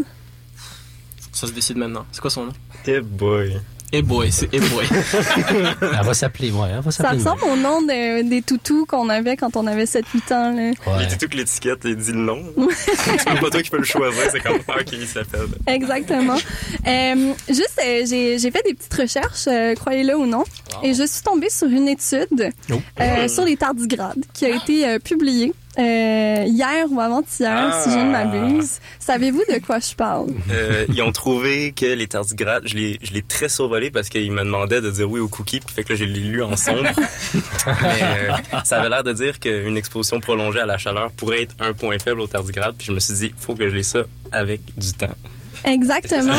Ça 1.33 1.47
se 1.47 1.53
décide 1.53 1.77
maintenant. 1.77 2.05
C'est 2.13 2.21
quoi 2.21 2.31
son 2.31 2.47
nom? 2.47 2.53
Eh 2.87 3.01
boy. 3.01 3.61
Eh 3.93 4.03
boy, 4.03 4.31
c'est 4.31 4.49
eh 4.53 4.61
boy. 4.61 4.87
Elle 5.81 6.05
va 6.07 6.15
s'appeler, 6.15 6.53
ouais, 6.53 6.69
elle 6.73 6.81
va 6.81 6.91
Ça 6.93 7.03
s'appeler. 7.03 7.19
ressemble 7.23 7.43
au 7.45 7.57
nom 7.57 7.83
de- 7.83 8.23
des 8.29 8.41
toutous 8.43 8.87
qu'on 8.87 9.09
avait 9.09 9.37
quand 9.37 9.57
on 9.57 9.67
avait 9.67 9.85
7-8 9.87 10.33
ans. 10.33 10.53
Là. 10.53 10.63
Ouais. 10.87 11.07
Il 11.11 11.17
dit 11.17 11.37
l'étiquette, 11.37 11.81
il 11.85 11.97
dit 11.97 12.13
le 12.13 12.19
nom. 12.19 12.41
c'est 12.71 13.25
pas 13.41 13.51
toi 13.51 13.63
qui 13.63 13.71
peux 13.71 13.79
le 13.79 13.85
choisir, 13.85 14.23
c'est 14.31 14.41
comme 14.41 14.59
ça 14.67 14.85
qu'il 14.85 15.07
s'appelle. 15.09 15.49
Exactement. 15.67 16.37
Euh, 16.87 17.33
juste, 17.49 17.81
euh, 17.85 18.05
j'ai 18.09 18.39
j'ai 18.39 18.51
fait 18.53 18.63
des 18.65 18.75
petites 18.75 18.95
recherches, 18.95 19.49
euh, 19.49 19.75
croyez-le 19.75 20.17
ou 20.17 20.27
non, 20.27 20.45
et 20.85 20.95
je 20.95 21.05
suis 21.07 21.23
tombée 21.23 21.51
sur 21.51 21.67
une 21.69 21.89
étude 21.89 22.53
Oh. 22.71 22.75
euh, 23.01 23.27
sur 23.29 23.45
les 23.45 23.57
tardigrades 23.57 24.25
qui 24.33 24.47
a 24.47 24.51
été 24.51 24.87
euh, 24.89 24.99
publiée 25.01 25.53
euh, 25.81 26.45
hier 26.47 26.87
ou 26.91 27.01
avant-hier, 27.01 27.81
si 27.83 27.91
je 27.91 27.97
ne 27.97 28.15
Ah. 28.15 28.25
m'abuse. 28.25 28.79
Savez-vous 28.99 29.43
de 29.49 29.59
quoi 29.65 29.79
je 29.79 29.95
parle? 29.95 30.29
Euh, 30.53 30.85
ils 30.89 31.01
ont 31.03 31.13
trouvé 31.13 31.73
que 31.73 31.87
les 31.87 32.07
tardigrades, 32.07 32.65
je 32.67 32.77
l'ai, 32.77 32.99
je 33.03 33.13
l'ai 33.13 33.23
très 33.23 33.49
survolé 33.49 33.91
parce 33.91 34.09
qu'ils 34.09 34.31
me 34.31 34.45
demandaient 34.45 34.81
de 34.81 34.91
dire 34.91 35.11
oui 35.11 35.21
au 35.21 35.29
cookie, 35.29 35.61
puis 35.61 35.75
fait 35.75 35.83
que 35.85 35.93
là, 35.93 35.99
je 35.99 36.05
l'ai 36.05 36.21
lu 36.21 36.43
en 36.43 36.57
sombre. 36.57 36.83
Mais 37.67 38.03
euh, 38.03 38.33
ça 38.65 38.79
avait 38.81 38.89
l'air 38.89 39.03
de 39.05 39.13
dire 39.13 39.41
qu'une 39.41 39.77
exposition 39.77 40.21
prolongée 40.21 40.61
à 40.61 40.67
la 40.67 40.79
chaleur 40.79 41.11
pourrait 41.13 41.43
être 41.43 41.55
un 41.61 41.73
point 41.73 41.99
faible 41.99 42.21
aux 42.21 42.27
tardigrades, 42.27 42.75
puis 42.77 42.87
je 42.87 42.93
me 42.93 43.01
suis 43.01 43.15
dit, 43.15 43.35
faut 43.39 43.55
que 43.55 43.69
je 43.69 43.75
lis 43.75 43.85
ça 43.85 44.01
avec 44.33 44.61
du 44.77 44.93
temps. 44.93 45.15
Exactement. 45.65 46.33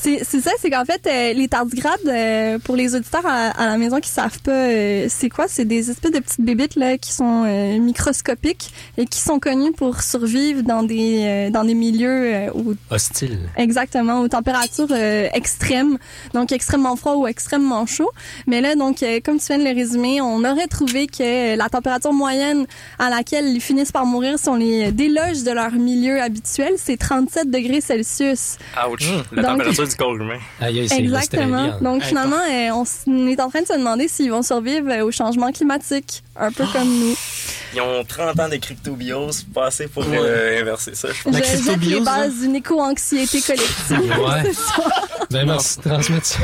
C'est 0.00 0.20
c'est 0.22 0.40
ça, 0.40 0.52
c'est 0.60 0.70
qu'en 0.70 0.84
fait, 0.84 1.04
euh, 1.06 1.32
les 1.32 1.48
tardigrades, 1.48 1.98
euh, 2.06 2.58
pour 2.60 2.76
les 2.76 2.94
auditeurs 2.94 3.26
à, 3.26 3.48
à 3.50 3.66
la 3.66 3.76
maison 3.78 3.98
qui 3.98 4.08
savent 4.10 4.38
pas, 4.40 4.52
euh, 4.52 5.06
c'est 5.08 5.28
quoi? 5.28 5.46
C'est 5.48 5.64
des 5.64 5.90
espèces 5.90 6.12
de 6.12 6.20
petites 6.20 6.40
bébites 6.40 6.76
là, 6.76 6.96
qui 6.98 7.12
sont 7.12 7.44
euh, 7.46 7.78
microscopiques 7.78 8.70
et 8.96 9.06
qui 9.06 9.18
sont 9.18 9.40
connues 9.40 9.72
pour 9.72 10.00
survivre 10.02 10.62
dans 10.62 10.84
des, 10.84 11.22
euh, 11.24 11.50
dans 11.50 11.64
des 11.64 11.74
milieux 11.74 12.34
euh, 12.34 12.50
où 12.54 12.74
Hostile. 12.90 13.38
Exactement, 13.56 14.20
aux 14.20 14.28
températures 14.28 14.86
euh, 14.92 15.28
extrêmes, 15.34 15.98
donc 16.32 16.52
extrêmement 16.52 16.94
froid 16.94 17.14
ou 17.16 17.26
extrêmement 17.26 17.84
chaud. 17.86 18.10
Mais 18.46 18.60
là, 18.60 18.76
donc, 18.76 19.02
euh, 19.02 19.18
comme 19.24 19.38
tu 19.40 19.46
viens 19.46 19.58
de 19.58 19.64
le 19.64 19.74
résumer, 19.74 20.20
on 20.20 20.44
aurait 20.44 20.68
trouvé 20.68 21.08
que 21.08 21.56
la 21.56 21.68
température 21.68 22.12
moyenne 22.12 22.66
à 23.00 23.10
laquelle 23.10 23.48
ils 23.48 23.60
finissent 23.60 23.90
par 23.92 24.06
mourir 24.06 24.38
si 24.38 24.48
on 24.48 24.54
les 24.54 24.92
déloge 24.92 25.42
de 25.42 25.50
leur 25.50 25.72
milieu 25.72 26.20
habituel, 26.22 26.74
c'est 26.76 26.96
37 26.98 27.50
degrés 27.50 27.80
Celsius. 27.80 28.58
Ouch! 28.88 29.10
La 29.32 29.42
Donc- 29.42 29.58
température 29.58 29.87
du 29.88 29.96
corps 29.96 30.14
humain. 30.16 30.38
Exactement. 30.60 31.62
l'Australie. 31.64 31.84
Donc, 31.84 32.02
finalement, 32.02 32.36
euh, 32.36 32.70
on 32.72 32.82
s- 32.84 33.04
on 33.06 33.26
est 33.28 33.40
en 33.40 33.48
train 33.50 33.62
de 33.62 33.66
se 33.66 33.72
demander 33.76 34.08
s'ils 34.08 34.30
vont 34.30 34.42
survivre 34.42 34.88
euh, 34.90 35.04
au 35.04 35.10
changement 35.10 35.50
climatique, 35.52 36.22
un 36.36 36.52
peu 36.52 36.64
comme 36.72 36.88
nous. 36.88 37.14
Ils 37.74 37.80
ont 37.82 38.02
30 38.02 38.40
ans 38.40 38.48
de 38.48 38.56
cryptobiose, 38.56 39.44
pas 39.54 39.66
assez 39.66 39.88
pour 39.88 40.02
euh, 40.08 40.60
inverser 40.60 40.94
ça. 40.94 41.08
je 41.08 41.14
Je 41.18 41.22
pense. 41.24 41.32
La 41.34 41.40
jette 41.42 41.54
les 41.56 41.60
cryptobiose, 41.62 42.04
bases 42.04 42.34
d'une 42.40 42.56
éco-anxiété 42.56 43.40
collective. 43.40 44.00
Ouais. 44.18 44.52
Ben 45.30 45.44
merci 45.44 45.76
de 45.76 45.82
transmettre 45.82 46.24
ça. 46.24 46.38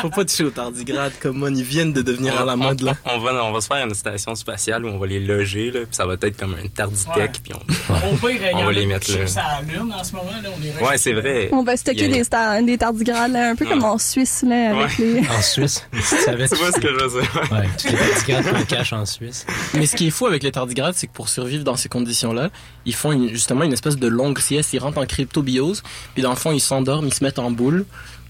Faut 0.00 0.08
pas 0.08 0.24
toucher 0.24 0.44
aux 0.44 0.50
tardigrades 0.50 1.12
comme 1.20 1.36
moi, 1.36 1.50
ils 1.50 1.62
viennent 1.62 1.92
de 1.92 2.00
devenir 2.00 2.40
à 2.40 2.46
la 2.46 2.54
on, 2.54 2.56
mode 2.56 2.80
là. 2.80 2.94
on 3.04 3.18
va, 3.18 3.44
on 3.44 3.52
va 3.52 3.60
se 3.60 3.66
faire 3.66 3.84
une 3.86 3.92
station 3.92 4.34
spatiale 4.34 4.86
où 4.86 4.88
on 4.88 4.96
va 4.96 5.06
les 5.06 5.20
loger, 5.20 5.70
là, 5.70 5.80
puis 5.80 5.88
ça 5.90 6.06
va 6.06 6.14
être 6.14 6.34
comme 6.38 6.54
un 6.54 6.66
tarditech, 6.68 7.14
Ouais. 7.16 7.30
puis 7.42 7.52
on... 7.52 7.92
Au 8.14 8.16
pire, 8.16 8.30
il 8.30 8.50
y 8.50 8.54
On 8.54 8.58
en 8.60 8.62
va 8.64 8.68
a 8.70 8.72
les 8.72 8.86
mettre 8.86 9.10
là. 9.10 9.18
cherchent 9.18 9.36
à 9.36 9.60
la 9.60 9.70
lune 9.70 9.92
en 9.92 10.02
ce 10.02 10.12
moment. 10.14 10.30
Là, 10.42 10.48
on 10.58 10.64
est 10.64 10.88
Ouais, 10.88 10.96
c'est 10.96 11.12
vrai. 11.12 11.50
On 11.52 11.64
va 11.64 11.76
stocker 11.76 11.98
Il 11.98 12.10
y 12.10 12.14
a- 12.14 12.16
des, 12.16 12.22
sta- 12.24 12.64
des 12.64 12.73
tardigrades, 12.78 13.32
là, 13.32 13.50
un 13.50 13.54
peu 13.56 13.64
comme 13.66 13.84
en 13.84 13.98
Suisse, 13.98 14.44
là, 14.46 14.70
avec 14.76 14.98
Ouais. 14.98 15.04
les... 15.04 15.20
En 15.28 15.42
Suisse? 15.42 15.86
Tu 15.92 16.00
savais 16.02 16.48
Tu 16.48 16.54
vois 16.56 16.72
ce 16.72 16.80
que 16.80 16.88
je 16.88 17.04
veux 17.04 17.20
dire? 17.20 17.42
Ouais, 17.52 17.68
toutes 17.78 17.90
les 17.92 17.96
tardigrades 17.98 18.54
qu'on 18.58 18.64
cache 18.64 18.92
en 18.92 19.06
Suisse. 19.06 19.46
Mais 19.74 19.86
ce 19.86 19.96
qui 19.96 20.06
est 20.08 20.10
fou 20.10 20.26
avec 20.26 20.42
les 20.42 20.52
tardigrades, 20.52 20.94
c'est 20.96 21.06
que 21.06 21.12
pour 21.12 21.28
survivre 21.28 21.64
dans 21.64 21.76
ces 21.76 21.88
conditions-là, 21.88 22.50
ils 22.86 22.94
font 22.94 23.12
une- 23.12 23.28
justement 23.28 23.64
une 23.64 23.72
espèce 23.72 23.96
de 23.96 24.06
longue 24.08 24.38
sieste, 24.38 24.72
ils 24.72 24.78
rentrent 24.78 24.98
en 24.98 25.06
cryptobiose, 25.06 25.82
puis 26.14 26.22
dans 26.22 26.30
le 26.30 26.36
fond, 26.36 26.52
ils 26.52 26.60
s'endorment, 26.60 27.06
ils 27.06 27.14
se 27.14 27.22
mettent 27.24 27.38
en 27.38 27.50
boule, 27.50 27.84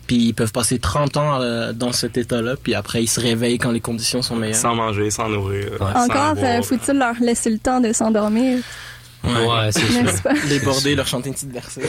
puis 0.06 0.16
ils 0.16 0.32
peuvent 0.34 0.52
passer 0.52 0.78
30 0.78 1.16
ans 1.16 1.40
euh, 1.40 1.72
dans 1.72 1.92
cet 1.92 2.18
état-là, 2.18 2.56
puis 2.62 2.74
après, 2.74 3.02
ils 3.02 3.08
se 3.08 3.20
réveillent 3.20 3.56
quand 3.58 3.70
les 3.72 3.80
conditions 3.80 4.20
sont 4.20 4.36
meilleures. 4.36 4.56
Sans 4.56 4.74
manger, 4.74 5.10
sans 5.10 5.28
nourrir. 5.30 5.68
sans 5.78 6.04
Encore, 6.04 6.34
euh, 6.42 6.60
faut-il 6.62 6.98
leur 6.98 7.14
laisser 7.20 7.48
le 7.50 7.58
temps 7.58 7.80
de 7.80 7.92
s'endormir, 7.92 8.58
Ouais, 9.24 9.72
c'est? 9.72 10.48
Les 10.48 10.58
border, 10.60 10.94
leur 10.94 11.06
chanter 11.06 11.28
une 11.28 11.34
petite 11.34 11.50
berceuse. 11.50 11.84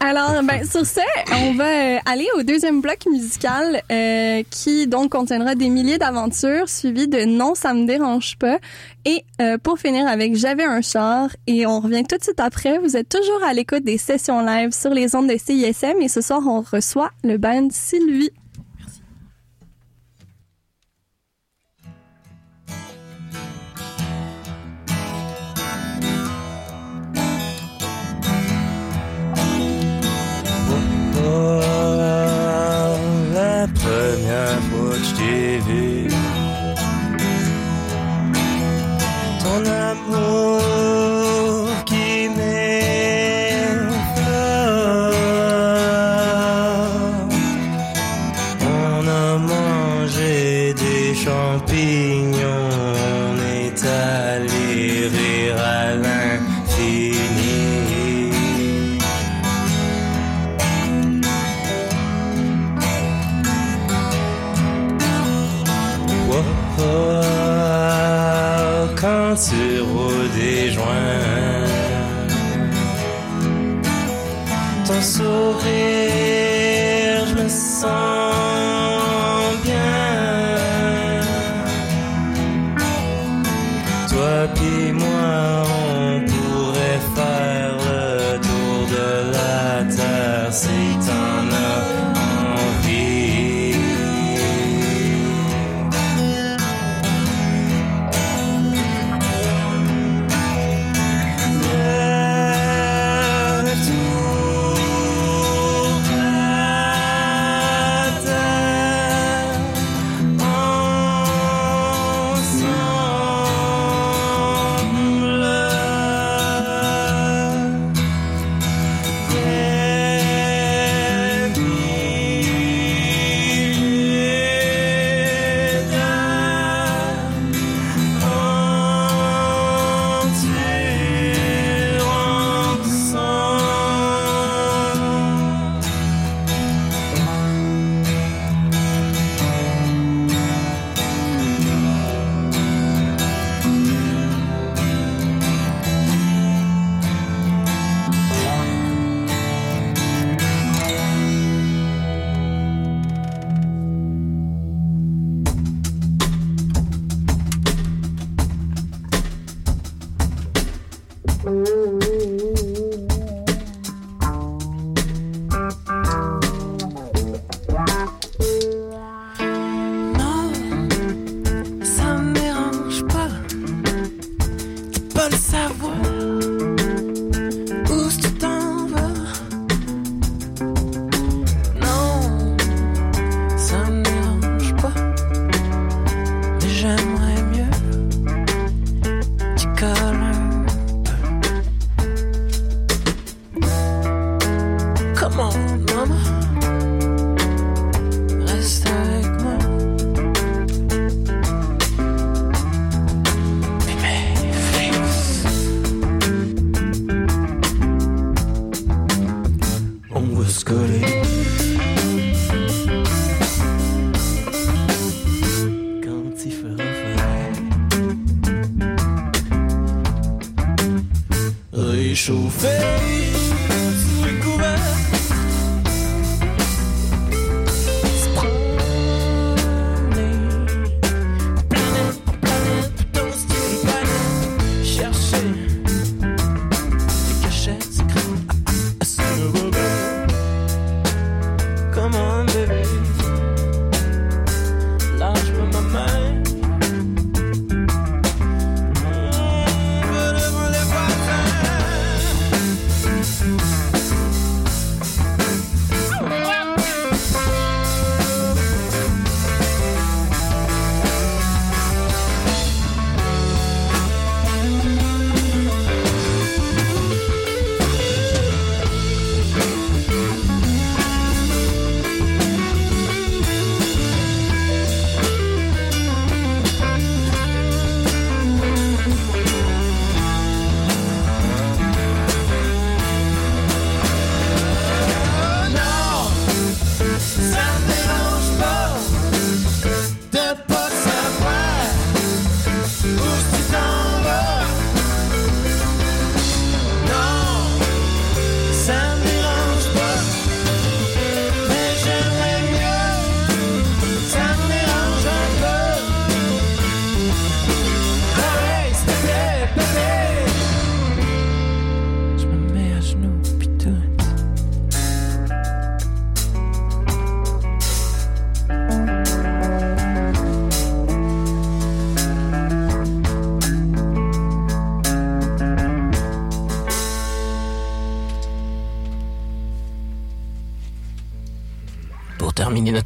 Alors, 0.00 0.42
ben, 0.42 0.64
sur 0.64 0.84
ce, 0.84 1.00
on 1.32 1.54
va 1.54 1.64
euh, 1.64 1.98
aller 2.06 2.26
au 2.36 2.42
deuxième 2.42 2.80
bloc 2.80 3.06
musical 3.06 3.82
euh, 3.90 4.42
qui 4.50 4.88
donc 4.88 5.12
contiendra 5.12 5.54
des 5.54 5.68
milliers 5.68 5.98
d'aventures 5.98 6.68
suivies 6.68 7.06
de 7.06 7.24
Non, 7.24 7.54
ça 7.54 7.72
me 7.72 7.86
dérange 7.86 8.36
pas. 8.36 8.58
Et 9.04 9.24
euh, 9.40 9.58
pour 9.58 9.78
finir 9.78 10.08
avec 10.08 10.34
J'avais 10.34 10.64
un 10.64 10.80
char 10.80 11.30
et 11.46 11.66
on 11.66 11.80
revient 11.80 12.02
tout 12.02 12.16
de 12.16 12.22
suite 12.22 12.40
après. 12.40 12.78
Vous 12.78 12.96
êtes 12.96 13.08
toujours 13.08 13.42
à 13.46 13.52
l'écoute 13.52 13.84
des 13.84 13.98
sessions 13.98 14.44
live 14.44 14.72
sur 14.72 14.90
les 14.90 15.14
ondes 15.14 15.28
de 15.28 15.36
CISM 15.36 16.00
et 16.00 16.08
ce 16.08 16.20
soir 16.20 16.40
on 16.46 16.62
reçoit 16.62 17.10
le 17.22 17.36
band 17.38 17.68
Sylvie. 17.70 18.30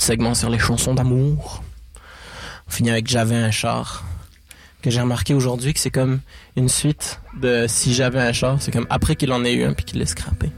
segment 0.06 0.34
sur 0.34 0.50
les 0.50 0.60
chansons 0.60 0.94
d'amour. 0.94 1.64
On 2.68 2.70
finit 2.70 2.90
avec 2.90 3.08
J'avais 3.08 3.34
un 3.34 3.50
char. 3.50 4.04
Que 4.80 4.88
j'ai 4.88 5.00
remarqué 5.00 5.34
aujourd'hui 5.34 5.74
que 5.74 5.80
c'est 5.80 5.90
comme 5.90 6.20
une 6.54 6.68
suite 6.68 7.20
de 7.40 7.66
Si 7.66 7.92
j'avais 7.92 8.20
un 8.20 8.32
char. 8.32 8.58
C'est 8.60 8.70
comme 8.70 8.86
après 8.88 9.16
qu'il 9.16 9.32
en 9.32 9.44
ait 9.44 9.52
eu 9.52 9.64
un 9.64 9.72
puis 9.72 9.84
qu'il 9.84 9.98
l'ait 9.98 10.06
scrappé. 10.06 10.52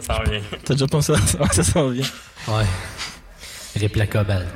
Ça 0.00 0.14
revient. 0.14 0.42
T'as 0.64 0.74
déjà 0.74 0.86
pensé 0.86 1.12
à 1.12 1.18
ça? 1.18 1.62
Ça 1.64 1.80
revient. 1.80 2.08
Ouais. 2.46 2.66
Réplique 3.74 4.10
cobalt. 4.10 4.46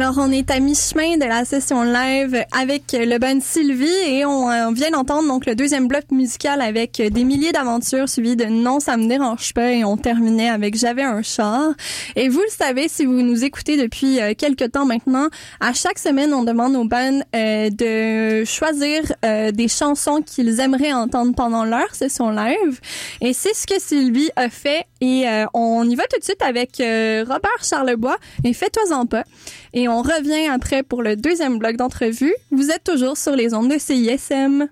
Alors, 0.00 0.14
on 0.18 0.30
est 0.30 0.48
à 0.52 0.60
mi-chemin 0.60 1.16
de 1.16 1.24
la 1.24 1.44
session 1.44 1.82
live 1.82 2.44
avec 2.52 2.92
le 2.92 3.18
band 3.18 3.40
Sylvie 3.40 3.88
et 4.06 4.24
on, 4.24 4.70
vient 4.70 4.92
d'entendre 4.92 5.26
donc 5.26 5.44
le 5.44 5.56
deuxième 5.56 5.88
bloc 5.88 6.04
musical 6.12 6.60
avec 6.60 7.02
des 7.02 7.24
milliers 7.24 7.50
d'aventures 7.50 8.08
suivi 8.08 8.36
de 8.36 8.44
Non, 8.44 8.78
ça 8.78 8.96
me 8.96 9.08
dérange 9.08 9.52
pas 9.54 9.72
et 9.72 9.82
on 9.82 9.96
terminait 9.96 10.50
avec 10.50 10.76
J'avais 10.76 11.02
un 11.02 11.22
char. 11.22 11.72
Et 12.14 12.28
vous 12.28 12.38
le 12.38 12.48
savez, 12.48 12.86
si 12.86 13.06
vous 13.06 13.22
nous 13.22 13.42
écoutez 13.42 13.76
depuis 13.76 14.20
euh, 14.20 14.34
quelques 14.38 14.70
temps 14.70 14.86
maintenant, 14.86 15.30
à 15.58 15.72
chaque 15.72 15.98
semaine, 15.98 16.32
on 16.32 16.44
demande 16.44 16.76
aux 16.76 16.84
bands 16.84 17.20
euh, 17.34 17.68
de 17.68 18.44
choisir 18.44 19.02
euh, 19.24 19.50
des 19.50 19.66
chansons 19.66 20.22
qu'ils 20.24 20.60
aimeraient 20.60 20.92
entendre 20.92 21.34
pendant 21.34 21.64
leur 21.64 21.92
session 21.92 22.30
live. 22.30 22.78
Et 23.20 23.32
c'est 23.32 23.52
ce 23.52 23.66
que 23.66 23.80
Sylvie 23.80 24.30
a 24.36 24.48
fait 24.48 24.84
et 25.00 25.28
euh, 25.28 25.46
on 25.54 25.88
y 25.88 25.94
va 25.94 26.04
tout 26.04 26.18
de 26.18 26.24
suite 26.24 26.42
avec 26.42 26.80
euh, 26.80 27.24
Robert 27.26 27.62
Charlebois 27.62 28.16
et 28.44 28.52
Fais-toi-en 28.52 29.06
pas. 29.06 29.24
Et 29.72 29.88
on 29.88 30.02
revient 30.02 30.48
après 30.48 30.82
pour 30.82 31.02
le 31.02 31.16
deuxième 31.16 31.58
bloc 31.58 31.76
d'entrevue. 31.76 32.34
Vous 32.50 32.70
êtes 32.70 32.84
toujours 32.84 33.16
sur 33.16 33.36
les 33.36 33.54
ondes 33.54 33.70
de 33.70 33.78
CISM. 33.78 34.68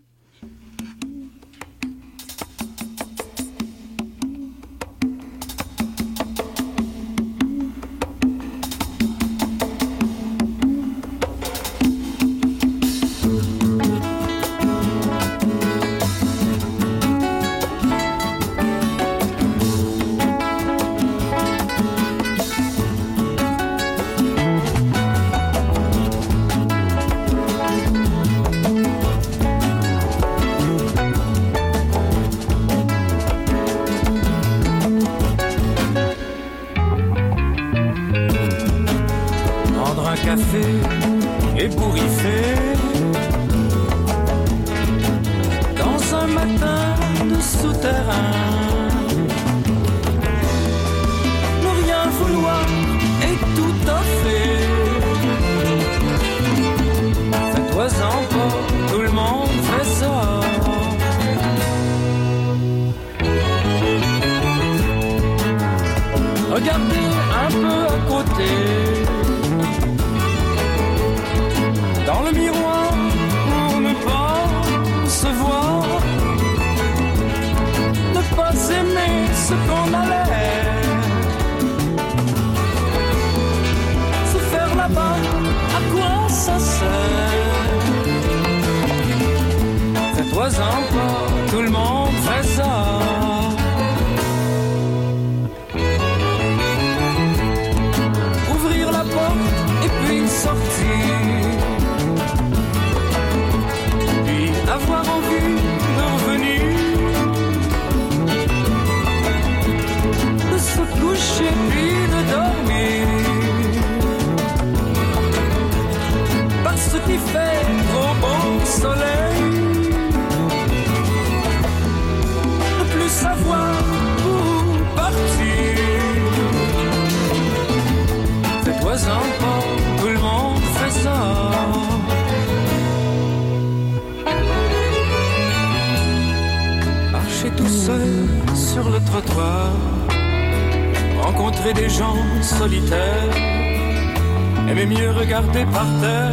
Par 145.77 145.89
terre 146.01 146.33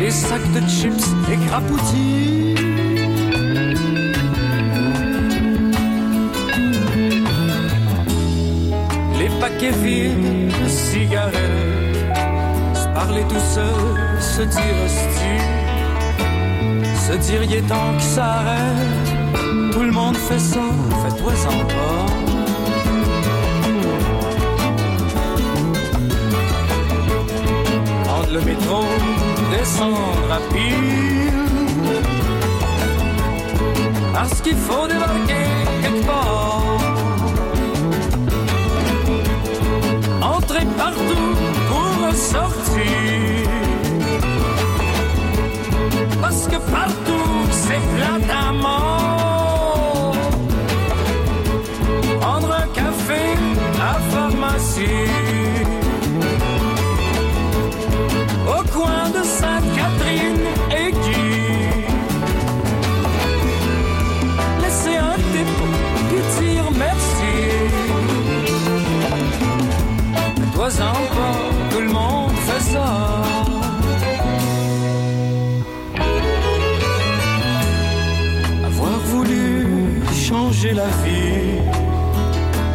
les 0.00 0.10
sacs 0.10 0.50
de 0.56 0.60
chips 0.68 1.08
écrapoutis. 1.34 2.54
Les 9.20 9.30
paquets 9.40 9.76
vides 9.82 10.52
de 10.60 10.68
cigarettes, 10.68 11.96
se 12.80 12.88
parler 12.98 13.24
tout 13.32 13.44
seul, 13.54 13.84
se 14.34 14.42
dire 14.54 14.76
hostie, 14.84 15.44
se 17.06 17.14
dire 17.26 17.42
y 17.44 17.54
est 17.58 17.68
temps 17.72 17.92
que 17.96 18.02
ça 18.14 18.24
arrête? 18.40 19.08
Tout 19.72 19.84
le 19.90 19.92
monde 19.92 20.16
fait 20.16 20.42
ça, 20.52 20.66
fais-toi-en 21.02 21.58
pas. 21.74 22.35
Le 28.32 28.40
métro, 28.40 28.84
descendre 29.50 30.30
à 30.30 30.40
pied. 30.52 31.30
Parce 34.12 34.40
qu'il 34.40 34.56
faut 34.56 34.86
débarquer 34.86 35.46
quelque 35.82 36.06
part. 36.06 36.76
Entrer 40.22 40.66
partout 40.76 41.34
pour 41.68 42.08
ressortir. 42.08 43.48
Parce 46.20 46.46
que 46.48 46.56
partout 46.70 46.95
la 80.72 80.88
vie 81.04 81.58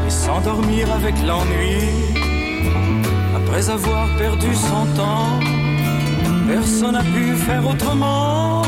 et 0.05 0.09
s'endormir 0.09 0.91
avec 0.91 1.15
l'ennui. 1.27 1.77
Après 3.35 3.69
avoir 3.69 4.07
perdu 4.17 4.53
son 4.53 4.85
temps, 4.95 5.39
personne 6.47 6.93
n'a 6.93 7.03
pu 7.03 7.35
faire 7.35 7.67
autrement. 7.67 8.60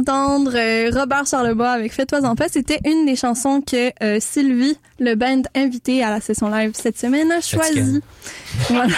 D'entendre 0.00 0.52
euh, 0.54 0.90
Robert 0.92 1.26
Charlebois 1.26 1.70
avec 1.70 1.92
Fais-toi 1.92 2.24
en 2.24 2.34
paix. 2.36 2.46
C'était 2.50 2.80
une 2.84 3.06
des 3.06 3.16
chansons 3.16 3.60
que 3.60 3.90
euh, 4.02 4.18
Sylvie, 4.20 4.76
le 4.98 5.14
band 5.14 5.42
invité 5.54 6.02
à 6.02 6.10
la 6.10 6.20
session 6.20 6.48
live 6.48 6.72
cette 6.74 6.98
semaine, 6.98 7.30
a 7.32 7.40
choisi. 7.40 8.00
Voilà. 8.68 8.94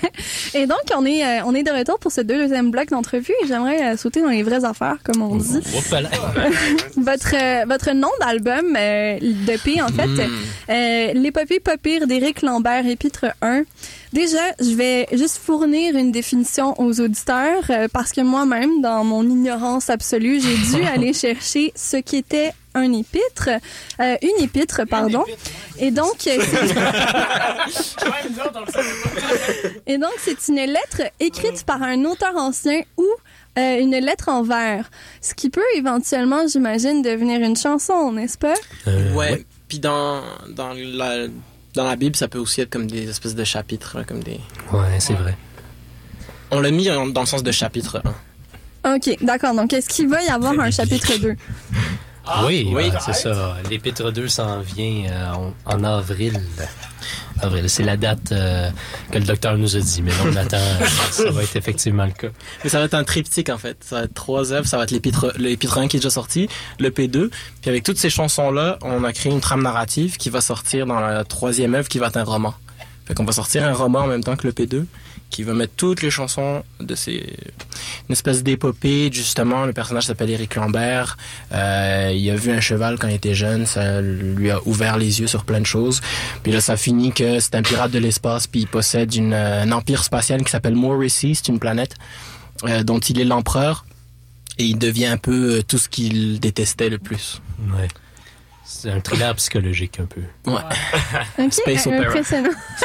et 0.54 0.66
donc, 0.66 0.80
on 0.96 1.04
est, 1.04 1.24
euh, 1.24 1.44
on 1.44 1.54
est 1.54 1.62
de 1.62 1.70
retour 1.70 1.98
pour 1.98 2.12
ce 2.12 2.20
deuxième 2.20 2.70
bloc 2.70 2.88
d'entrevue 2.88 3.34
et 3.42 3.46
j'aimerais 3.46 3.92
euh, 3.92 3.96
sauter 3.96 4.20
dans 4.20 4.28
les 4.28 4.42
vraies 4.42 4.64
affaires, 4.64 4.98
comme 5.04 5.22
on 5.22 5.36
dit. 5.36 5.60
votre, 6.96 7.34
euh, 7.34 7.64
votre 7.66 7.92
nom 7.92 8.10
d'album, 8.20 8.72
d'EP, 8.74 9.80
en 9.82 9.88
fait, 9.88 10.02
Mm. 10.68 11.18
L'épopée 11.18 11.60
pas 11.60 11.76
pire 11.76 12.06
d'Éric 12.06 12.42
Lambert, 12.42 12.86
épître 12.86 13.26
1. 13.40 13.62
Déjà, 14.12 14.52
je 14.60 14.74
vais 14.74 15.06
juste 15.12 15.38
fournir 15.38 15.96
une 15.96 16.12
définition 16.12 16.78
aux 16.80 17.00
auditeurs 17.00 17.62
euh, 17.70 17.88
parce 17.92 18.12
que 18.12 18.20
moi-même, 18.20 18.82
dans 18.82 19.04
mon 19.04 19.22
ignorance 19.22 19.88
absolue, 19.88 20.40
j'ai 20.40 20.56
dû 20.78 20.84
aller 20.94 21.12
chercher 21.14 21.72
ce 21.74 21.96
qui 21.96 22.16
était 22.18 22.52
un 22.74 22.92
épître, 22.92 23.48
euh, 24.00 24.16
une 24.22 24.44
épître, 24.44 24.82
pardon. 24.88 25.24
Et 25.78 25.90
donc, 25.90 26.26
euh, 26.26 26.38
c'est- 26.40 26.74
et 29.86 29.98
donc, 29.98 30.12
c'est 30.18 30.48
une 30.48 30.56
lettre 30.56 31.02
écrite 31.20 31.64
par 31.64 31.82
un 31.82 32.04
auteur 32.04 32.36
ancien 32.36 32.80
ou 32.96 33.06
euh, 33.58 33.78
une 33.78 33.96
lettre 33.98 34.28
en 34.30 34.42
vers, 34.42 34.90
ce 35.20 35.34
qui 35.34 35.50
peut 35.50 35.60
éventuellement, 35.76 36.46
j'imagine, 36.48 37.02
devenir 37.02 37.40
une 37.40 37.56
chanson, 37.56 38.12
n'est-ce 38.12 38.38
pas? 38.38 38.54
ouais. 39.14 39.44
Puis 39.68 39.78
dans, 39.78 40.22
dans, 40.50 40.72
la, 40.74 41.26
dans 41.74 41.84
la 41.84 41.96
Bible, 41.96 42.16
ça 42.16 42.28
peut 42.28 42.38
aussi 42.38 42.60
être 42.60 42.70
comme 42.70 42.86
des 42.86 43.08
espèces 43.08 43.34
de 43.34 43.44
chapitres, 43.44 43.96
hein, 43.96 44.04
comme 44.06 44.22
des. 44.22 44.40
Ouais, 44.72 44.98
c'est 44.98 45.14
vrai. 45.14 45.36
On 46.50 46.60
l'a 46.60 46.70
mis 46.70 46.88
hein, 46.88 47.06
dans 47.06 47.22
le 47.22 47.26
sens 47.26 47.42
de 47.42 47.50
chapitre 47.50 48.02
1. 48.84 48.96
OK, 48.96 49.16
d'accord. 49.22 49.54
Donc, 49.54 49.72
est-ce 49.72 49.88
qu'il 49.88 50.08
va 50.08 50.22
y 50.22 50.28
avoir 50.28 50.58
un 50.58 50.70
chapitre 50.70 51.16
2? 51.18 51.36
Oui, 52.46 52.70
oui 52.72 52.90
c'est 53.04 53.14
ça. 53.14 53.56
L'épître 53.70 54.12
2 54.12 54.28
s'en 54.28 54.60
vient 54.60 55.06
euh, 55.10 55.50
en 55.64 55.84
avril 55.84 56.40
avril. 57.42 57.68
C'est 57.68 57.82
la 57.82 57.96
date 57.96 58.32
euh, 58.32 58.70
que 59.10 59.18
le 59.18 59.24
docteur 59.24 59.56
nous 59.56 59.76
a 59.76 59.80
dit, 59.80 60.02
mais 60.02 60.10
là, 60.10 60.16
on 60.24 60.36
attend, 60.36 60.56
euh, 60.56 60.86
ça 61.10 61.30
va 61.30 61.42
être 61.42 61.56
effectivement 61.56 62.04
le 62.04 62.12
cas. 62.12 62.28
Mais 62.62 62.70
ça 62.70 62.78
va 62.78 62.84
être 62.84 62.94
un 62.94 63.04
triptyque, 63.04 63.50
en 63.50 63.58
fait. 63.58 63.76
Ça 63.80 63.96
va 63.96 64.02
être 64.04 64.14
trois 64.14 64.52
œuvres, 64.52 64.66
ça 64.66 64.76
va 64.76 64.84
être 64.84 64.90
l'épître, 64.90 65.32
l'épître 65.38 65.78
1 65.78 65.88
qui 65.88 65.96
est 65.96 66.00
déjà 66.00 66.10
sorti, 66.10 66.48
le 66.78 66.90
P2, 66.90 67.30
puis 67.60 67.70
avec 67.70 67.84
toutes 67.84 67.98
ces 67.98 68.10
chansons-là, 68.10 68.78
on 68.82 69.04
a 69.04 69.12
créé 69.12 69.32
une 69.32 69.40
trame 69.40 69.62
narrative 69.62 70.16
qui 70.16 70.30
va 70.30 70.40
sortir 70.40 70.86
dans 70.86 71.00
la 71.00 71.24
troisième 71.24 71.74
œuvre 71.74 71.88
qui 71.88 71.98
va 71.98 72.08
être 72.08 72.16
un 72.16 72.24
roman. 72.24 72.54
Fait 73.06 73.14
qu'on 73.14 73.24
va 73.24 73.32
sortir 73.32 73.64
un 73.64 73.72
roman 73.72 74.00
en 74.00 74.06
même 74.06 74.22
temps 74.22 74.36
que 74.36 74.46
le 74.46 74.52
P2, 74.52 74.84
qui 75.32 75.42
va 75.42 75.54
mettre 75.54 75.72
toutes 75.76 76.02
les 76.02 76.10
chansons 76.10 76.62
de 76.78 76.94
ces... 76.94 77.34
Une 78.08 78.12
espèce 78.12 78.42
d'épopée, 78.42 79.10
justement. 79.10 79.64
Le 79.64 79.72
personnage 79.72 80.04
s'appelle 80.04 80.30
Éric 80.30 80.54
Lambert. 80.54 81.16
Euh, 81.52 82.12
il 82.14 82.30
a 82.30 82.36
vu 82.36 82.52
un 82.52 82.60
cheval 82.60 82.98
quand 82.98 83.08
il 83.08 83.14
était 83.14 83.34
jeune. 83.34 83.66
Ça 83.66 84.00
lui 84.00 84.50
a 84.50 84.60
ouvert 84.66 84.98
les 84.98 85.20
yeux 85.20 85.26
sur 85.26 85.44
plein 85.44 85.60
de 85.60 85.66
choses. 85.66 86.00
Puis 86.42 86.52
là, 86.52 86.60
ça 86.60 86.76
finit 86.76 87.12
que 87.12 87.40
c'est 87.40 87.54
un 87.54 87.62
pirate 87.62 87.90
de 87.90 87.98
l'espace 87.98 88.46
puis 88.46 88.60
il 88.60 88.66
possède 88.66 89.14
une, 89.14 89.32
euh, 89.32 89.62
un 89.62 89.72
empire 89.72 90.04
spatial 90.04 90.44
qui 90.44 90.50
s'appelle 90.50 90.74
Morrissey. 90.74 91.32
C'est 91.34 91.48
une 91.48 91.58
planète 91.58 91.96
euh, 92.64 92.82
dont 92.84 93.00
il 93.00 93.18
est 93.18 93.24
l'empereur 93.24 93.86
et 94.58 94.64
il 94.64 94.78
devient 94.78 95.06
un 95.06 95.16
peu 95.16 95.58
euh, 95.58 95.62
tout 95.62 95.78
ce 95.78 95.88
qu'il 95.88 96.38
détestait 96.40 96.90
le 96.90 96.98
plus. 96.98 97.40
Ouais. 97.74 97.88
C'est 98.64 98.90
un 98.90 99.00
thriller 99.00 99.34
psychologique 99.34 99.98
un 100.00 100.06
peu. 100.06 100.22
Ouais. 100.46 100.60
Ok, 101.38 101.52
Space 101.52 101.86
euh, 101.86 102.00
opera. 102.00 102.20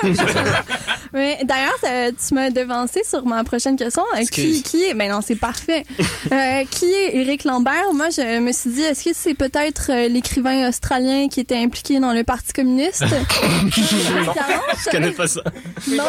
d'ailleurs, 1.14 2.14
tu 2.28 2.34
m'as 2.34 2.50
devancé 2.50 3.04
sur 3.04 3.26
ma 3.26 3.44
prochaine 3.44 3.76
question. 3.76 4.04
Euh, 4.16 4.24
Qui, 4.32 4.84
est 4.84 4.94
Ben 4.94 5.12
non, 5.12 5.22
c'est 5.26 5.36
parfait. 5.36 5.84
Euh, 6.32 6.64
qui 6.70 6.86
est 6.86 7.16
Éric 7.18 7.46
Lambert? 7.46 7.94
Moi, 7.94 8.10
je 8.10 8.40
me 8.40 8.52
suis 8.52 8.70
dit, 8.70 8.82
est-ce 8.82 9.04
que 9.06 9.12
c'est 9.14 9.34
peut-être 9.34 9.92
euh, 9.92 10.08
l'écrivain 10.10 10.68
australien 10.68 11.30
qui 11.30 11.40
était 11.40 11.56
impliqué 11.58 12.00
dans 12.00 12.12
le 12.12 12.24
Parti 12.24 12.52
communiste? 12.54 13.06
Je 13.72 14.90
connais 14.92 15.12
pas 15.12 15.28
ça. 15.28 15.42
Non? 15.88 16.04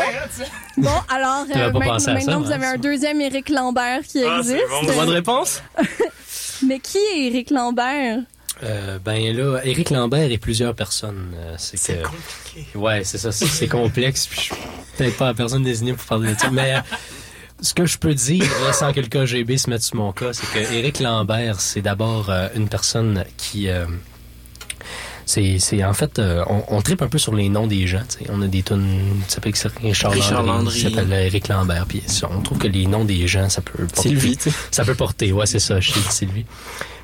Bon, 0.76 0.90
alors 1.08 1.44
euh, 1.54 1.72
maintenant, 1.72 1.94
à 1.94 1.98
ça, 1.98 2.14
maintenant, 2.14 2.40
vous 2.40 2.50
avez 2.50 2.66
un 2.66 2.76
deuxième 2.76 3.20
Éric 3.20 3.48
Lambert 3.48 4.00
qui 4.02 4.22
Ah, 4.24 4.38
existe. 4.38 4.58
bon. 4.70 4.86
Droit 4.92 5.06
de 5.06 5.12
réponse 5.12 5.62
Mais 6.66 6.80
qui 6.80 6.98
est 6.98 7.26
Éric 7.26 7.50
Lambert? 7.50 8.18
Euh, 8.64 8.98
ben 8.98 9.36
là, 9.36 9.60
Éric 9.64 9.90
Lambert 9.90 10.30
et 10.30 10.38
plusieurs 10.38 10.74
personnes. 10.74 11.32
euh, 11.36 11.54
c'est 11.58 11.76
que... 11.76 12.02
compliqué. 12.02 12.66
Ouais, 12.74 13.04
c'est 13.04 13.18
ça. 13.18 13.30
C'est, 13.32 13.68
complexe. 13.68 14.26
Puis 14.26 14.38
je 14.40 14.44
suis 14.44 14.54
peut-être 14.96 15.16
pas 15.16 15.26
la 15.26 15.34
personne 15.34 15.62
désignée 15.62 15.92
pour 15.92 16.04
parler 16.04 16.34
de 16.34 16.38
ça. 16.38 16.50
Mais 16.50 16.74
euh, 16.74 16.80
ce 17.60 17.74
que 17.74 17.86
je 17.86 17.98
peux 17.98 18.14
dire, 18.14 18.44
là, 18.64 18.72
sans 18.72 18.92
que 18.92 19.00
le 19.00 19.06
KGB 19.06 19.58
se 19.58 19.70
mette 19.70 19.82
sur 19.82 19.96
mon 19.96 20.12
cas, 20.12 20.32
c'est 20.32 20.46
que 20.52 20.72
Éric 20.72 21.00
Lambert, 21.00 21.60
c'est 21.60 21.82
d'abord 21.82 22.30
euh, 22.30 22.48
une 22.56 22.68
personne 22.68 23.24
qui... 23.36 23.68
c'est, 25.24 25.58
c'est 25.60 25.84
en 25.84 25.92
fait, 25.92 26.18
on, 26.18 26.64
on 26.68 26.82
tripe 26.82 27.02
un 27.02 27.08
peu 27.08 27.18
sur 27.18 27.34
les 27.34 27.48
noms 27.48 27.68
des 27.68 27.86
gens. 27.86 28.02
On 28.28 28.42
a 28.42 28.48
des 28.48 28.64
tunes 28.64 29.22
qui 29.26 29.32
s'appellent 29.32 29.54
Richard, 29.82 30.12
Richard 30.12 30.42
Landry, 30.42 30.74
qui 30.74 30.80
s'appelle 30.82 31.12
Éric 31.12 31.46
Lambert. 31.48 31.86
Puis 31.86 32.02
ça, 32.06 32.28
on 32.32 32.40
trouve 32.40 32.58
que 32.58 32.68
les 32.68 32.86
noms 32.86 33.04
des 33.04 33.28
gens, 33.28 33.48
ça 33.48 33.60
peut 33.60 33.86
porter. 33.86 34.08
Sylvie, 34.08 34.36
tu 34.36 34.50
sais. 34.50 34.56
Ça 34.72 34.84
peut 34.84 34.94
porter, 34.96 35.32
ouais, 35.32 35.46
c'est 35.46 35.60
ça, 35.60 35.80
sais, 35.80 35.92
Sylvie. 36.10 36.44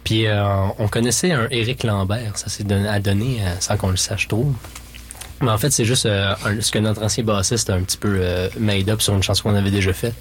Puis 0.04 0.26
euh, 0.26 0.44
on 0.78 0.86
connaissait 0.88 1.32
un 1.32 1.48
Éric 1.50 1.82
Lambert, 1.82 2.36
ça 2.36 2.48
s'est 2.48 2.64
donné, 2.64 2.86
à 2.88 3.00
donner 3.00 3.38
euh, 3.40 3.54
sans 3.60 3.76
qu'on 3.76 3.88
le 3.90 3.96
sache 3.96 4.28
trop. 4.28 4.52
Mais 5.40 5.50
en 5.50 5.58
fait, 5.58 5.70
c'est 5.70 5.84
juste 5.84 6.06
euh, 6.06 6.34
un- 6.44 6.60
ce 6.60 6.70
que 6.70 6.78
notre 6.78 7.02
ancien 7.02 7.24
bassiste 7.24 7.70
a 7.70 7.74
un 7.74 7.82
petit 7.82 7.96
peu 7.96 8.16
euh, 8.20 8.48
made 8.58 8.88
up 8.90 9.00
sur 9.02 9.14
une 9.14 9.22
chanson 9.22 9.44
qu'on 9.48 9.54
avait 9.54 9.70
déjà 9.70 9.92
faite. 9.92 10.14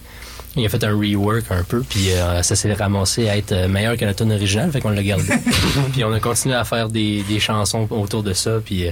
Il 0.56 0.64
a 0.66 0.70
fait 0.70 0.84
un 0.84 0.92
rework 0.96 1.46
un 1.50 1.64
peu, 1.64 1.82
puis 1.82 2.12
euh, 2.12 2.44
ça 2.44 2.56
s'est 2.56 2.72
ramassé 2.74 3.28
à 3.28 3.38
être 3.38 3.52
euh, 3.54 3.68
meilleur 3.68 3.98
que 3.98 4.06
la 4.06 4.14
tune 4.14 4.32
originale, 4.32 4.72
fait 4.72 4.82
qu'on 4.82 4.92
l'a 4.92 5.02
gardé. 5.02 5.24
puis 5.94 6.04
on 6.04 6.14
a 6.14 6.20
continué 6.20 6.54
à 6.56 6.64
faire 6.64 6.90
des, 6.90 7.24
des 7.24 7.40
chansons 7.40 7.88
autour 7.90 8.22
de 8.22 8.34
ça, 8.34 8.60
puis 8.64 8.86
euh, 8.88 8.92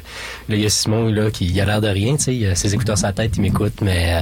là, 0.49 0.55
il 0.55 0.61
y 0.61 0.65
a 0.65 0.69
Simon, 0.69 1.05
là, 1.11 1.29
qui 1.29 1.45
il 1.45 1.61
a 1.61 1.65
l'air 1.65 1.79
de 1.79 1.87
rien, 1.87 2.15
tu 2.17 2.23
sais, 2.23 2.35
il 2.35 2.47
a 2.47 2.55
ses 2.55 2.73
écouteurs 2.73 2.97
sur 2.97 3.05
la 3.07 3.13
tête, 3.13 3.33
il 3.37 3.41
m'écoute, 3.41 3.73
mais 3.81 4.15
euh, 4.15 4.21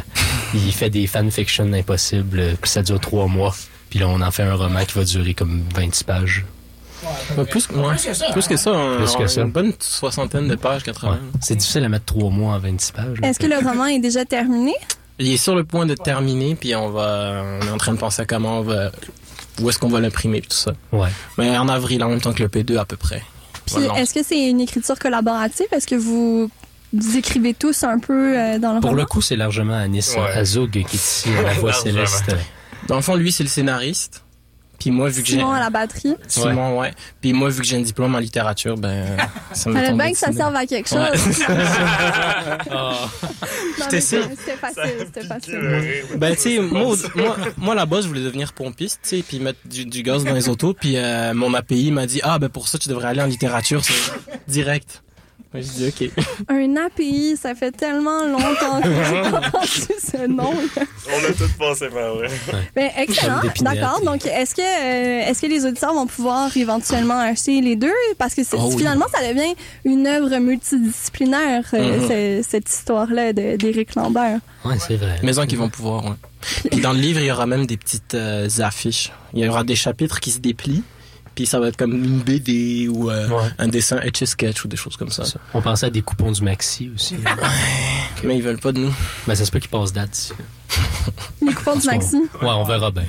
il 0.54 0.72
fait 0.74 0.90
des 0.90 1.08
fanfictions 1.08 1.72
impossibles, 1.72 2.40
euh, 2.40 2.54
puis 2.62 2.70
ça 2.70 2.82
dure 2.82 3.00
trois 3.00 3.28
mois. 3.28 3.56
Puis 3.90 4.00
là, 4.00 4.08
on 4.10 4.20
en 4.22 4.32
fait 4.32 4.44
un 4.44 4.54
roman 4.56 4.84
qui 4.86 4.98
va 4.98 5.06
durer 5.06 5.34
comme 5.34 5.64
26 5.74 6.04
pages. 6.04 6.46
Ouais, 7.38 7.46
plus, 7.46 7.68
que- 7.68 7.74
ouais, 7.74 7.96
plus 8.34 8.48
que 8.48 8.58
ça. 8.58 8.72
on- 8.74 8.98
Plus 8.98 9.12
que 9.14 9.22
on 9.22 9.26
a 9.26 9.28
ça. 9.28 9.42
Une 9.42 9.52
bonne 9.52 9.74
soixantaine 9.80 10.48
de 10.48 10.56
pages, 10.56 10.84
80. 10.84 11.20
C'est 11.42 11.56
difficile 11.56 11.84
à 11.86 11.90
mettre 11.90 12.06
trois 12.06 12.30
mois 12.30 12.56
en 12.56 12.60
26 12.60 12.92
pages. 12.92 13.18
Est-ce 13.24 13.40
que 13.40 13.46
le 13.48 13.56
roman 13.58 13.86
est 13.86 14.00
déjà 14.00 14.26
terminé? 14.26 14.74
Il 15.20 15.32
est 15.32 15.38
sur 15.38 15.56
le 15.56 15.64
point 15.64 15.86
de 15.86 15.96
terminer, 15.96 16.56
puis 16.56 16.76
on 16.76 16.90
va, 16.90 17.44
on 17.62 17.66
est 17.68 17.72
en 17.72 17.78
train 17.78 17.94
de 17.94 17.98
penser 17.98 18.22
à 18.22 18.26
comment 18.26 18.60
on 18.60 18.62
va, 18.62 18.92
où 19.62 19.70
est-ce 19.70 19.78
qu'on 19.80 19.90
va 19.90 20.00
l'imprimer, 20.00 20.40
puis 20.42 20.50
tout 20.50 20.56
ça. 20.58 20.72
Ouais. 20.94 21.10
Mais 21.38 21.58
en 21.58 21.68
avril, 21.68 22.04
en 22.04 22.10
même 22.10 22.22
temps 22.22 22.34
que 22.34 22.42
le 22.44 22.50
P2 22.50 22.78
à 22.78 22.86
peu 22.86 22.96
près. 22.96 23.22
Puis 23.66 23.76
Voilà. 23.86 24.00
est-ce 24.02 24.14
que 24.14 24.24
c'est 24.24 24.50
une 24.50 24.62
écriture 24.62 24.98
collaborative? 24.98 25.68
Est-ce 25.72 25.88
que 25.88 25.96
vous, 25.96 26.50
vous 26.94 27.18
écrivez 27.18 27.54
tous 27.54 27.84
un 27.84 28.00
peu 28.00 28.38
euh, 28.38 28.60
dans 28.60 28.74
le 28.74 28.80
Pour 28.80 28.92
roman? 28.92 29.02
le 29.02 29.06
coup, 29.06 29.22
c'est 29.22 29.36
largement 29.36 29.74
Anis 29.78 30.16
Ouais. 30.16 30.32
Azog 30.38 30.72
qui 30.72 30.80
est 30.80 30.94
ici 30.94 31.30
à 31.38 31.42
la 31.44 31.54
voix 31.54 31.74
céleste. 31.84 32.34
Dans 32.88 32.96
le 32.96 33.02
fond, 33.02 33.16
lui, 33.16 33.32
c'est 33.32 33.44
le 33.44 33.50
scénariste. 33.50 34.24
Puis 34.80 34.92
moi, 34.92 35.10
vu 35.10 35.22
que 35.22 35.28
j'ai... 35.28 35.38
Simon 35.38 35.52
à 35.52 35.60
la 35.60 35.70
batterie. 35.70 36.16
Simon, 36.28 36.80
ouais. 36.80 36.94
Puis 37.22 37.34
moi, 37.34 37.50
vu 37.50 37.60
que 37.62 37.68
j'ai 37.68 37.76
un 37.78 37.82
diplôme 37.82 38.16
en 38.16 38.20
littérature, 38.20 38.78
ben, 38.78 39.18
ça 39.54 39.70
me 39.70 39.76
Fallait 39.76 39.90
tombe 39.90 39.98
bien 40.00 40.12
que 40.12 40.18
ça 40.18 40.32
serve 40.32 40.56
à 40.56 40.66
quelque 40.66 40.90
Ouais. 40.96 41.18
chose. 41.18 41.46
Oh. 42.72 42.94
J'étais 43.78 43.96
mais 43.96 44.02
sûr. 44.02 44.24
C'était 44.38 44.58
facile, 44.58 44.94
c'était 45.06 45.28
facile. 45.28 45.60
Ben, 46.18 46.36
tu 46.36 46.42
sais, 46.42 46.60
moi, 46.60 46.96
moi, 47.16 47.38
moi, 47.58 47.76
là-bas, 47.76 48.02
je 48.02 48.08
voulais 48.08 48.24
devenir 48.24 48.54
pompiste, 48.54 49.00
tu 49.04 49.10
sais, 49.18 49.24
puis 49.28 49.40
mettre 49.40 49.60
du, 49.66 49.86
du 49.86 50.04
gaz 50.04 50.24
dans 50.24 50.34
les 50.34 50.50
autos. 50.50 50.74
Puis 50.74 50.98
euh, 50.98 51.34
mon 51.34 51.54
API 51.54 51.92
m'a 51.92 52.06
dit, 52.06 52.20
ah, 52.24 52.40
ben 52.40 52.50
pour 52.50 52.68
ça, 52.68 52.78
tu 52.78 52.90
devrais 52.90 53.10
aller 53.10 53.22
en 53.22 53.26
littérature, 53.26 53.84
c'est 53.84 53.94
direct. 54.48 55.04
Ouais, 55.52 55.64
je 55.64 55.68
dis 55.72 55.88
OK. 55.88 56.12
Un 56.50 56.76
API, 56.76 57.36
ça 57.36 57.56
fait 57.56 57.72
tellement 57.72 58.24
longtemps 58.28 58.82
que 58.82 58.88
j'ai 58.90 59.20
entendu 59.36 59.94
ce 60.00 60.28
nom-là. 60.28 60.84
On 61.12 61.26
a 61.28 61.34
tous 61.34 61.52
passé 61.58 61.88
par 61.88 62.16
là. 62.16 62.28
Ben, 62.76 62.92
excellent. 62.98 63.42
D'accord. 63.62 64.02
Donc, 64.06 64.28
est-ce 64.28 64.54
que, 64.54 64.62
euh, 64.62 65.28
est-ce 65.28 65.42
que 65.42 65.48
les 65.48 65.66
auditeurs 65.66 65.96
vont 65.96 66.06
pouvoir 66.06 66.56
éventuellement 66.56 67.20
acheter 67.20 67.62
les 67.62 67.76
deux? 67.76 67.92
Parce 68.20 68.36
que 68.36 68.42
Oh 68.54 68.70
oui. 68.70 68.78
finalement, 68.78 69.08
ça 69.12 69.28
devient 69.28 69.56
une 69.86 70.06
œuvre 70.06 70.38
multidisciplinaire, 70.38 71.64
euh, 71.74 71.98
Mhm. 72.00 72.08
ce- 72.44 72.48
cette 72.50 72.70
histoire-là 72.70 73.34
de- 73.34 73.56
d'Éric 73.56 73.96
Lambert. 73.96 74.40
Ouais, 74.66 74.78
c'est 74.80 74.98
vrai. 74.98 75.20
Maison 75.24 75.46
qu'ils 75.48 75.58
vont 75.58 75.70
pouvoir, 75.70 76.06
ouais. 76.06 76.70
Puis 76.72 76.80
dans 76.80 76.94
le 76.94 77.00
livre, 77.00 77.20
il 77.22 77.26
y 77.26 77.32
aura 77.32 77.46
même 77.48 77.66
des 77.66 77.78
petites 77.78 78.14
euh, 78.14 78.48
affiches. 78.60 79.12
Il 79.34 79.44
y 79.44 79.48
aura 79.50 79.64
des 79.64 79.76
chapitres 79.76 80.20
qui 80.20 80.32
se 80.32 80.40
déplient. 80.40 80.84
Puis 81.40 81.46
ça 81.46 81.58
va 81.58 81.70
être 81.70 81.78
comme 81.78 81.94
une 81.94 82.20
BD 82.20 82.90
ou 82.90 83.10
euh, 83.10 83.30
Ouais. 83.30 83.48
un 83.60 83.70
dessin 83.70 83.98
etch 84.02 84.26
sketch 84.26 84.66
ou 84.66 84.68
des 84.68 84.76
choses 84.76 84.98
comme 84.98 85.10
ça. 85.10 85.24
Ça. 85.24 85.40
On 85.54 85.62
pensait 85.62 85.86
à 85.86 85.90
des 85.90 86.02
coupons 86.02 86.34
du 86.34 86.44
Maxi 86.44 86.92
aussi. 86.94 87.16
Mais 88.26 88.36
ils 88.36 88.44
veulent 88.44 88.60
pas 88.60 88.74
de 88.74 88.80
nous. 88.80 88.94
Mais 89.26 89.36
ça 89.36 89.46
se 89.46 89.52
peut 89.52 89.60
qu'ils 89.60 89.70
passent 89.70 89.94
date 89.94 90.34
coupons 91.56 91.76
du 91.78 91.88
Maxi. 91.88 92.16
Ouais, 92.18 92.48
on 92.50 92.64
verra 92.64 92.92
bien. 92.92 93.04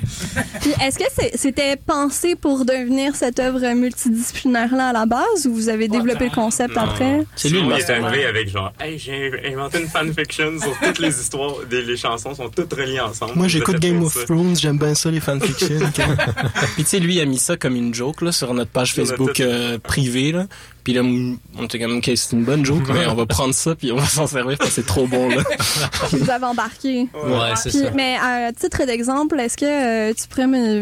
Puis, 0.61 0.71
est-ce 0.81 0.97
que 0.97 1.05
c'est- 1.15 1.37
c'était 1.37 1.75
pensé 1.75 2.35
pour 2.35 2.65
devenir 2.65 3.15
cette 3.15 3.39
œuvre 3.39 3.59
multidisciplinaire-là 3.73 4.89
à 4.89 4.93
la 4.93 5.05
base 5.05 5.45
ou 5.47 5.53
vous 5.53 5.69
avez 5.69 5.87
développé 5.87 6.25
le 6.25 6.31
concept 6.35 6.75
après? 6.77 7.23
C'est 7.35 7.49
lui 7.49 7.57
le 7.61 7.61
Simon, 7.63 7.69
il 7.69 7.73
est 7.73 7.77
mastermind. 7.77 8.05
arrivé 8.07 8.25
avec 8.25 8.49
genre, 8.49 8.73
hey, 8.79 8.97
j'ai 8.97 9.31
inventé 9.53 9.81
une 9.81 9.87
fanfiction 9.87 10.59
sur 10.59 10.77
toutes 10.79 10.99
les 10.99 11.09
histoires, 11.21 11.53
des, 11.69 11.81
les 11.81 11.97
chansons 11.97 12.33
sont 12.35 12.49
toutes 12.49 12.73
reliées 12.73 12.99
ensemble. 12.99 13.33
Moi, 13.35 13.47
j'écoute 13.47 13.79
Game 13.79 14.03
of 14.03 14.13
ça. 14.13 14.25
Thrones, 14.25 14.55
j'aime 14.57 14.77
bien 14.77 14.93
ça, 14.95 15.11
les 15.11 15.19
fanfictions. 15.19 15.79
Puis 16.75 16.83
tu 16.83 16.89
sais, 16.89 16.99
lui, 16.99 17.15
il 17.15 17.21
a 17.21 17.25
mis 17.25 17.37
ça 17.37 17.57
comme 17.57 17.75
une 17.75 17.93
joke 17.93 18.21
là, 18.21 18.31
sur 18.31 18.53
notre 18.53 18.71
page 18.71 18.93
Sur 18.93 19.05
Facebook 19.05 19.39
euh, 19.39 19.77
privée. 19.79 20.31
Là. 20.31 20.45
Puis 20.83 20.93
là, 20.93 21.01
on 21.03 21.63
était 21.65 21.79
comme, 21.79 21.97
OK, 21.97 22.09
c'est 22.15 22.31
une 22.35 22.43
bonne 22.43 22.65
joke, 22.65 22.83
mais 22.93 23.05
on 23.07 23.13
va 23.15 23.25
prendre 23.27 23.53
ça, 23.53 23.75
puis 23.75 23.91
on 23.91 23.97
va 23.97 24.05
s'en 24.05 24.25
servir 24.27 24.57
parce 24.57 24.69
que 24.71 24.75
c'est 24.75 24.85
trop 24.87 25.05
bon. 25.07 25.29
Là. 25.29 25.43
Puis 26.09 26.17
vous 26.17 26.29
avez 26.29 26.45
embarqué. 26.45 27.07
Ouais, 27.13 27.53
c'est 27.55 27.69
ça. 27.71 27.91
mais 27.93 28.15
à 28.21 28.51
titre 28.51 28.85
d'exemple, 28.85 29.39
est-ce 29.39 29.57
que 29.57 29.65
euh, 30.09 30.13
tu 30.13 30.27
pourrais 30.27 30.47
me- 30.47 30.81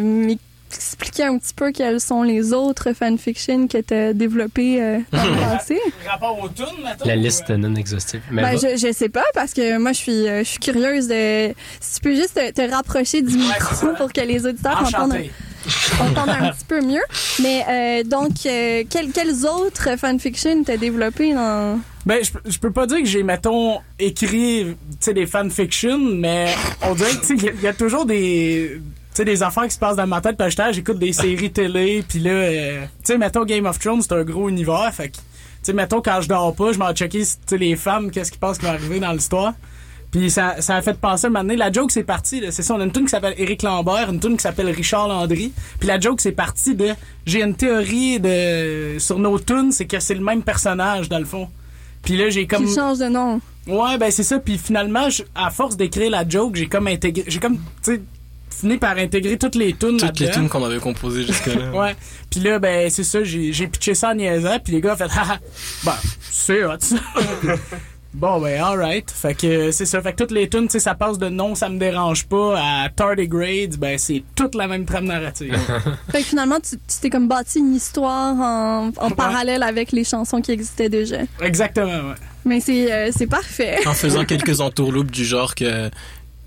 m'expliquer 0.72 1.24
un 1.24 1.38
petit 1.38 1.54
peu 1.54 1.72
quelles 1.72 2.00
sont 2.00 2.24
les 2.24 2.54
autres 2.54 2.94
fanfictions 2.94 3.68
que 3.68 3.80
tu 3.82 3.94
as 3.94 4.14
développées 4.14 4.82
euh, 4.82 5.00
dans 5.12 5.24
le 5.24 5.36
passé? 5.58 5.78
Rapport 6.08 6.40
au 6.42 6.48
tune, 6.48 6.66
maintenant? 6.84 7.06
La 7.06 7.16
liste 7.16 7.50
non 7.50 7.76
exhaustive. 7.76 8.22
Mais 8.32 8.42
Ben, 8.44 8.58
je, 8.58 8.78
je 8.78 8.94
sais 8.94 9.10
pas 9.10 9.26
parce 9.34 9.54
que 9.54 9.78
moi 9.80 9.92
je 9.94 9.98
suis 9.98 10.28
euh, 10.28 10.40
je 10.44 10.50
suis 10.50 10.60
curieuse 10.60 11.08
de 11.08 11.50
si 11.82 11.96
tu 11.96 12.02
peux 12.02 12.16
juste 12.16 12.36
te, 12.36 12.52
te 12.52 12.72
rapprocher 12.72 13.22
du 13.22 13.36
micro 13.36 13.88
pour 13.98 14.14
que 14.14 14.22
les 14.22 14.46
auditeurs 14.46 14.82
entendent, 14.86 15.18
Entendent 16.00 16.30
un 16.30 16.52
petit 16.52 16.66
peu 16.68 16.82
mieux. 16.82 17.02
Mais 17.42 17.64
euh, 17.70 18.04
donc 18.04 18.32
euh, 18.46 18.84
quelles 18.90 19.46
autres 19.46 19.98
fanfictions 19.98 20.64
t'as 20.64 20.78
développées 20.78 21.34
dans 21.34 21.80
Ben, 22.06 22.24
je, 22.46 22.58
peux- 22.60 22.72
pas 22.72 22.86
dire 22.88 23.00
que 23.00 23.06
j'ai, 23.06 23.24
mettons, 23.24 23.80
écrit, 24.00 24.76
des 25.14 25.26
fanfictions, 25.26 25.98
mais 26.00 26.54
on 26.82 26.94
dirait 26.96 27.12
que, 27.12 27.34
il 27.34 27.62
y 27.62 27.68
a- 27.68 27.74
toujours 27.74 28.06
des, 28.06 28.82
des 29.18 29.44
affaires 29.44 29.66
qui 29.66 29.72
se 29.74 29.80
passent 29.80 29.98
dans 29.98 30.08
ma 30.08 30.22
tête, 30.22 30.38
parce 30.38 30.56
que 30.56 30.64
j'écoute 30.72 30.98
des 31.00 31.12
séries 31.14 31.52
télé, 31.52 32.04
puis 32.08 32.20
là, 32.20 32.32
euh, 32.32 32.82
tu 32.84 32.88
sais, 33.04 33.18
mettons, 33.18 33.44
Game 33.44 33.66
of 33.66 33.78
Thrones, 33.80 34.02
c'est 34.02 34.14
un 34.14 34.24
gros 34.24 34.48
univers, 34.50 34.90
fait 34.94 35.10
que, 35.10 35.16
tu 35.18 35.22
sais, 35.64 35.74
mettons, 35.74 36.02
quand 36.02 36.22
je 36.22 36.30
dors 36.30 36.56
pas, 36.56 36.72
je 36.72 36.78
m'en 36.80 36.94
checker, 36.94 37.20
tu 37.24 37.28
sais, 37.46 37.58
les 37.58 37.76
femmes, 37.76 38.12
qu'est-ce 38.12 38.32
qui 38.32 38.38
passe 38.38 38.58
qui 38.60 38.66
va 38.66 38.72
arriver 38.72 39.00
dans 39.02 39.12
l'histoire. 39.12 39.54
Puis 40.12 40.32
ça, 40.32 40.56
ça 40.60 40.76
a 40.76 40.82
fait 40.82 40.98
penser 40.98 41.28
un 41.28 41.30
moment 41.30 41.44
donné, 41.44 41.56
la 41.56 41.72
joke 41.72 41.92
c'est 41.92 42.04
parti, 42.04 42.42
c'est 42.50 42.64
ça, 42.64 42.74
on 42.74 42.80
a 42.80 42.84
une 42.84 42.92
tune 42.92 43.04
qui 43.04 43.10
s'appelle 43.12 43.36
Éric 43.38 43.62
Lambert, 43.62 44.10
une 44.10 44.20
tune 44.20 44.38
qui 44.38 44.42
s'appelle 44.42 44.70
Richard 44.70 45.08
Landry, 45.08 45.52
puis 45.80 45.88
la 45.88 46.00
joke 46.00 46.20
c'est 46.20 46.32
parti 46.32 46.74
de, 46.74 46.90
j'ai 47.28 47.44
une 47.44 47.54
théorie 47.54 48.20
de, 48.20 48.98
sur 48.98 49.20
nos 49.20 49.38
tunes, 49.38 49.72
c'est 49.72 49.86
que 49.86 50.00
c'est 50.00 50.16
le 50.16 50.24
même 50.24 50.42
personnage 50.42 51.10
dans 51.10 51.20
le 51.20 51.26
fond. 51.26 51.48
Puis 52.02 52.18
là 52.18 52.30
j'ai 52.32 52.48
comme 52.48 52.66
qui 52.66 52.74
changent 52.74 52.98
de 52.98 53.08
nom? 53.08 53.40
Ouais, 53.68 54.00
ben 54.00 54.10
c'est 54.10 54.24
ça. 54.24 54.40
Puis 54.40 54.58
finalement, 54.58 55.12
je- 55.12 55.22
à 55.36 55.52
force 55.52 55.78
d'écrire 55.78 56.10
la 56.10 56.28
joke, 56.28 56.56
j'ai 56.56 56.66
comme 56.68 56.88
intégré, 56.88 57.26
j'ai 57.28 57.40
comme, 57.40 57.58
tu 57.84 57.94
sais, 57.94 58.02
fini 58.50 58.78
par 58.78 58.98
intégrer 58.98 59.38
toutes 59.38 59.54
les 59.56 59.74
tunes 59.74 59.98
Toutes 59.98 60.20
les 60.20 60.32
tunes 60.32 60.50
qu'on 60.50 60.66
avait 60.66 60.80
composées 60.80 61.22
jusque-là. 61.24 61.72
Ouais. 61.74 61.96
Puis 62.32 62.40
là, 62.40 62.58
ben 62.58 62.90
c'est 62.90 63.04
ça, 63.04 63.24
j'ai 63.24 63.54
j'ai 63.54 63.68
pitché 63.68 63.94
ça 63.94 64.10
en 64.10 64.16
niaisant, 64.16 64.58
puis 64.64 64.74
les 64.74 64.82
gars 64.82 64.94
ont 64.94 64.98
fait, 64.98 65.04
haha, 65.16 65.38
ben 65.84 65.96
c'est 66.32 66.64
hot 66.66 66.78
ça. 66.80 66.96
Bon 68.14 68.42
ben 68.42 68.60
alright, 68.60 69.10
fait 69.12 69.36
que 69.36 69.72
c'est 69.72 69.86
ça, 69.86 70.02
fait 70.02 70.14
que 70.14 70.18
toutes 70.18 70.32
les 70.32 70.50
tunes, 70.50 70.66
tu 70.66 70.72
sais, 70.72 70.80
ça 70.80 70.96
passe 70.96 71.20
de 71.20 71.30
non, 71.30 71.54
ça 71.54 71.70
me 71.70 71.78
dérange 71.78 72.26
pas 72.26 72.60
à 72.60 72.90
tardigrades, 72.90 73.78
ben 73.78 74.00
c'est 74.00 74.24
toute 74.36 74.56
la 74.56 74.68
même 74.68 74.86
trame 74.86 75.06
narrative. 75.06 75.56
Fait 76.12 76.22
que 76.22 76.26
finalement 76.26 76.60
tu 76.60 76.76
tu 76.76 77.00
t'es 77.02 77.12
comme 77.12 77.28
bâti 77.28 77.60
une 77.60 77.76
histoire 77.76 78.36
en, 78.36 78.90
en 78.98 79.12
parallèle 79.12 79.62
avec 79.62 79.92
les 79.92 80.04
chansons 80.04 80.42
qui 80.42 80.52
existaient 80.52 80.90
déjà. 80.90 81.18
Exactement, 81.40 82.10
ouais. 82.10 82.16
Mais 82.46 82.60
c'est 82.60 82.92
euh, 82.92 83.12
c'est 83.16 83.28
parfait. 83.28 83.78
En 83.86 83.94
faisant 83.94 84.26
quelques 84.34 84.60
entourloupes 84.60 85.12
du 85.12 85.24
genre 85.24 85.54
que 85.54 85.92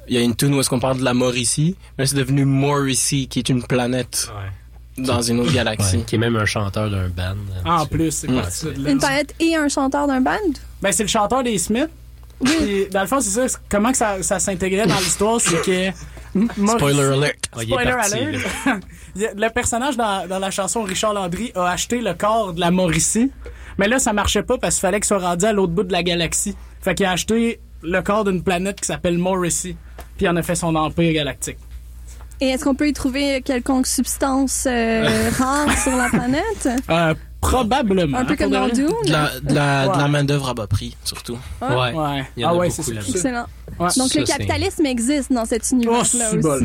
il 0.08 0.14
y 0.16 0.18
a 0.18 0.20
une 0.20 0.34
tune 0.34 0.52
où 0.54 0.60
est-ce 0.60 0.68
qu'on 0.68 0.80
parle 0.80 0.98
de 0.98 1.04
la 1.04 1.14
mort 1.14 1.36
ici, 1.36 1.76
mais 1.96 2.06
c'est 2.06 2.16
devenu 2.16 2.44
Morrissey, 2.44 3.26
qui 3.26 3.38
est 3.38 3.48
une 3.48 3.62
planète 3.62 4.32
dans 4.99 5.22
une 5.22 5.40
autre 5.40 5.53
galaxie. 5.53 5.97
Ouais, 5.99 6.03
qui 6.05 6.14
est 6.16 6.18
même 6.18 6.36
un 6.36 6.45
chanteur 6.45 6.90
d'un 6.90 7.09
band. 7.09 7.36
En 7.64 7.86
plus, 7.86 8.11
c'est 8.11 8.26
là. 8.28 8.43
Une 8.90 8.99
planète 8.99 9.34
et 9.40 9.57
un 9.57 9.68
chanteur 9.68 10.07
d'un 10.07 10.20
band? 10.20 10.36
Ben, 10.82 10.93
c'est 10.93 11.03
le 11.05 11.09
chanteur 11.09 11.43
des 11.43 11.59
Smiths. 11.59 11.88
Puis, 12.45 12.86
dans 12.90 13.03
le 13.03 13.07
fond, 13.07 13.20
c'est 13.20 13.49
ça. 13.49 13.59
Comment 13.68 13.93
que 13.93 13.97
ça, 13.99 14.22
ça 14.22 14.38
s'intégrait 14.40 14.86
dans 14.86 14.97
l'histoire, 14.99 15.40
c'est 15.40 15.62
que. 15.62 15.90
Maurice- 16.34 16.76
Spoiler 16.76 17.03
alert. 17.14 17.38
Spoiler 17.55 17.90
parti, 17.93 18.14
alert. 18.18 18.47
le 19.36 19.49
personnage 19.51 19.97
dans, 19.97 20.26
dans 20.26 20.38
la 20.38 20.51
chanson 20.51 20.82
Richard 20.82 21.12
Landry 21.12 21.53
a 21.55 21.66
acheté 21.70 22.01
le 22.01 22.14
corps 22.14 22.53
de 22.55 22.61
la 22.61 22.70
Mauricie. 22.70 23.30
Mais 23.78 23.86
là, 23.86 23.99
ça 23.99 24.12
marchait 24.12 24.43
pas 24.43 24.59
parce 24.59 24.74
qu'il 24.76 24.80
fallait 24.80 24.99
qu'il 25.01 25.07
soit 25.07 25.18
rendu 25.18 25.45
à 25.45 25.53
l'autre 25.53 25.72
bout 25.72 25.82
de 25.84 25.93
la 25.93 26.03
galaxie. 26.03 26.57
Fait 26.80 26.95
qu'il 26.95 27.07
a 27.07 27.12
acheté 27.12 27.61
le 27.82 28.01
corps 28.03 28.24
d'une 28.24 28.43
planète 28.43 28.80
qui 28.80 28.86
s'appelle 28.86 29.18
Morrissey. 29.18 29.76
Puis 30.16 30.26
il 30.26 30.28
en 30.28 30.36
a 30.36 30.43
fait 30.43 30.55
son 30.55 30.74
empire 30.74 31.12
galactique. 31.12 31.59
Et 32.43 32.49
est-ce 32.49 32.64
qu'on 32.64 32.74
peut 32.74 32.88
y 32.88 32.93
trouver 32.93 33.40
quelconque 33.40 33.86
substance 33.86 34.64
euh, 34.68 35.30
rare 35.38 35.78
sur 35.78 35.95
la 35.95 36.09
planète? 36.09 36.68
Euh, 36.90 37.14
probablement. 37.40 38.18
Un 38.18 38.24
peu 38.24 38.34
comme 38.34 38.51
dans. 38.51 38.66
Dune? 38.66 38.88
De 39.07 39.12
la, 39.12 39.30
de 39.40 39.55
la, 39.55 39.84
de 39.86 39.90
Ouais. 39.93 39.99
la 39.99 40.09
main-d'œuvre 40.09 40.49
à 40.49 40.55
bas 40.55 40.66
prix, 40.66 40.97
surtout. 41.05 41.38
Ouais. 41.61 41.93
Ouais. 41.93 42.24
Il 42.36 42.43
y 42.43 42.45
en 42.45 42.49
ah 42.49 42.51
a 42.51 42.57
ouais, 42.57 42.68
beaucoup 42.76 42.90
là-dedans. 42.90 43.12
Excellent. 43.14 43.47
Ouais. 43.78 43.88
Donc 43.97 44.09
Ça, 44.12 44.18
le 44.18 44.24
capitalisme 44.26 44.86
existe 44.86 45.32
dans 45.32 45.45
cet 45.45 45.62
Oh, 45.70 45.74
univers-là 45.76 46.05
c'est 46.05 46.36
aussi. 46.36 46.47
euh, 46.49 46.61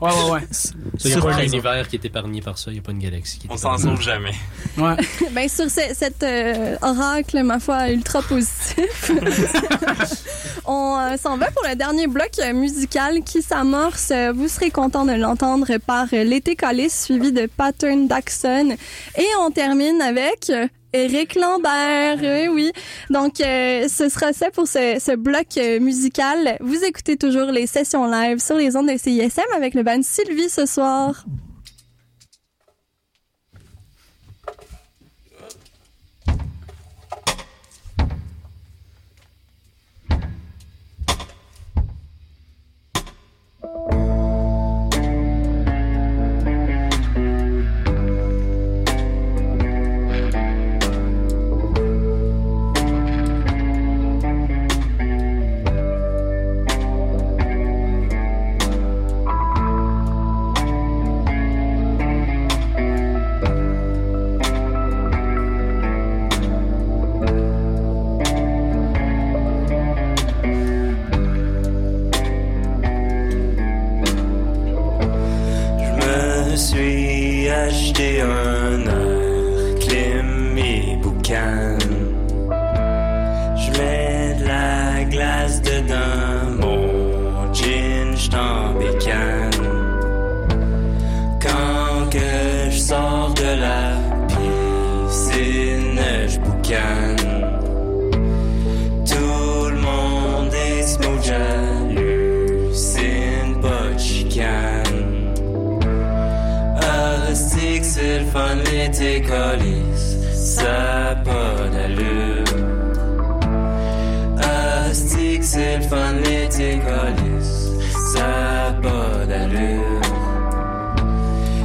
ouais, 0.00 0.10
ouais, 0.10 0.30
ouais. 0.30 0.40
Il 1.04 1.10
n'y 1.10 1.16
a 1.16 1.20
pas 1.20 1.34
un 1.34 1.42
univers 1.42 1.88
qui 1.88 1.96
est 1.96 2.04
épargné 2.04 2.40
par 2.40 2.58
ça, 2.58 2.70
il 2.70 2.74
n'y 2.74 2.78
a 2.80 2.82
pas 2.82 2.92
une 2.92 2.98
galaxie 2.98 3.38
qui 3.38 3.46
est 3.46 3.50
On 3.50 3.56
s'en 3.56 3.76
sauve 3.78 4.00
jamais. 4.00 4.34
Ouais. 4.76 4.96
Ben 5.32 5.48
sur 5.48 5.70
ce- 5.70 5.94
cet 5.94 6.22
euh, 6.22 6.76
oracle, 6.82 7.42
ma 7.42 7.58
foi, 7.58 7.90
ultra 7.90 8.22
positif, 8.22 9.10
on 10.64 10.98
euh, 10.98 11.16
s'en 11.16 11.36
va 11.36 11.50
pour 11.50 11.62
le 11.68 11.74
dernier 11.76 12.06
bloc 12.06 12.30
euh, 12.40 12.52
musical 12.52 13.22
qui 13.22 13.42
s'amorce. 13.42 14.12
Vous 14.34 14.48
serez 14.48 14.70
content 14.70 15.04
de 15.04 15.12
l'entendre 15.12 15.76
par 15.78 16.06
L'été 16.12 16.56
Callis, 16.56 16.90
suivi 16.90 17.32
de 17.32 17.46
Pattern 17.46 18.08
Daxon. 18.08 18.76
Et 19.18 19.26
on 19.40 19.50
termine 19.50 20.00
avec... 20.00 20.50
Éric 20.96 21.34
Lambert, 21.34 22.18
oui, 22.22 22.48
oui. 22.48 22.72
Donc, 23.10 23.40
euh, 23.40 23.86
ce 23.86 24.08
sera 24.08 24.32
ça 24.32 24.50
pour 24.50 24.66
ce, 24.66 24.96
ce 24.98 25.14
bloc 25.14 25.46
euh, 25.58 25.78
musical. 25.78 26.56
Vous 26.60 26.84
écoutez 26.84 27.18
toujours 27.18 27.52
les 27.52 27.66
sessions 27.66 28.06
live 28.06 28.38
sur 28.38 28.56
les 28.56 28.76
ondes 28.76 28.88
de 28.88 28.96
CISM 28.96 29.42
avec 29.54 29.74
le 29.74 29.82
band 29.82 30.00
Sylvie 30.02 30.48
ce 30.48 30.64
soir. 30.64 31.24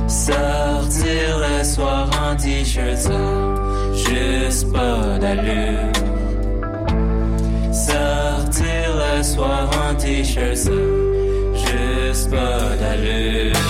Sortir 0.08 1.40
le 1.40 1.64
soir 1.64 2.10
en 2.22 2.36
t-shirt, 2.36 2.98
ça 2.98 3.12
juste 3.94 4.72
pas 4.74 5.18
d'allure. 5.20 5.92
Sortir 7.72 8.90
le 9.02 9.24
soir 9.24 9.70
en 9.90 9.96
t-shirt, 9.96 10.56
ça 10.56 10.72
juste 11.54 12.30
pas 12.30 12.76
d'allure. 12.80 13.61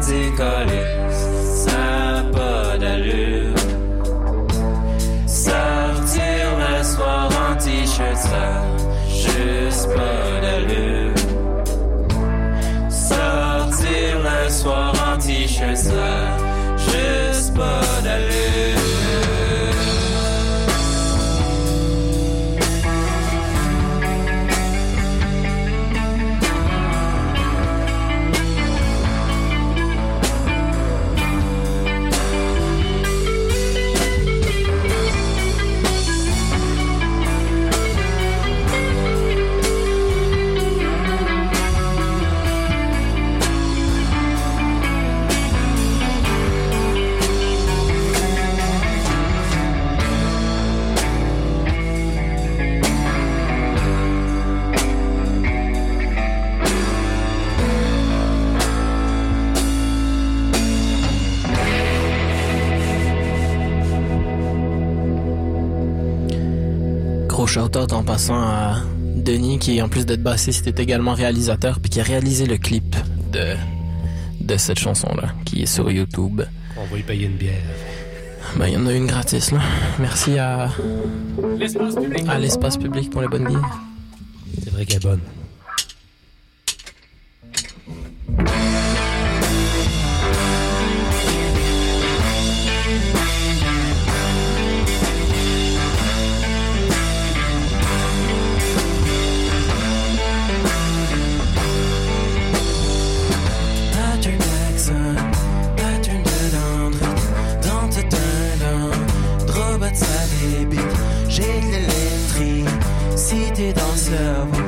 C'est 0.00 0.32
shout-out 67.54 67.92
en 67.92 68.02
passant 68.02 68.42
à 68.42 68.78
Denis, 69.14 69.60
qui 69.60 69.80
en 69.80 69.88
plus 69.88 70.04
d'être 70.04 70.24
bassiste, 70.24 70.66
est 70.66 70.80
également 70.80 71.14
réalisateur, 71.14 71.78
puis 71.78 71.88
qui 71.88 72.00
a 72.00 72.02
réalisé 72.02 72.46
le 72.46 72.56
clip 72.56 72.96
de, 73.32 73.54
de 74.40 74.56
cette 74.56 74.80
chanson-là, 74.80 75.28
qui 75.44 75.62
est 75.62 75.66
sur 75.66 75.88
YouTube. 75.88 76.42
On 76.76 76.84
va 76.92 76.98
y 76.98 77.02
payer 77.02 77.26
une 77.26 77.36
bière. 77.36 77.62
Ben, 78.56 78.66
il 78.66 78.74
y 78.74 78.76
en 78.76 78.84
a 78.88 78.92
une 78.92 79.06
gratis, 79.06 79.52
là. 79.52 79.60
Merci 80.00 80.36
à, 80.36 80.68
L'espace 81.56 81.94
public. 81.94 82.24
à 82.28 82.38
l'espace 82.40 82.76
public 82.76 83.10
pour 83.10 83.22
les 83.22 83.28
bonnes 83.28 83.46
bières. 83.46 83.80
C'est 84.64 84.70
vrai 84.70 84.84
qu'elle 84.84 84.96
est 84.96 85.04
bonne. 85.04 85.20
Si 113.26 113.40
t'es 113.54 113.72
dans 113.72 113.96
cerveau, 113.96 114.62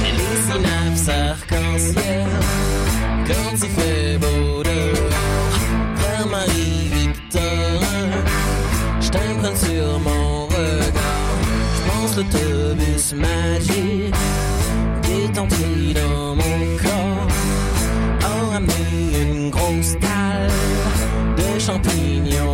J'ai 0.00 0.12
les 0.20 0.36
synapses 0.46 1.08
arc-en-ciel, 1.08 2.30
quand 3.26 3.54
il 3.66 3.70
fait 3.78 4.18
beau 4.18 4.62
dehors, 4.62 5.56
vers 6.00 6.26
Marie-Victor. 6.34 7.80
Je 9.00 9.08
t'imprègne 9.08 9.56
sur 9.56 9.98
mon 10.06 10.46
regard. 10.46 11.38
Je 11.74 11.80
pense 11.90 12.16
l'autobus 12.16 13.14
magique 13.14 14.14
entré 15.38 15.94
dans 15.94 16.27
de 21.36 21.58
champignons 21.60 22.47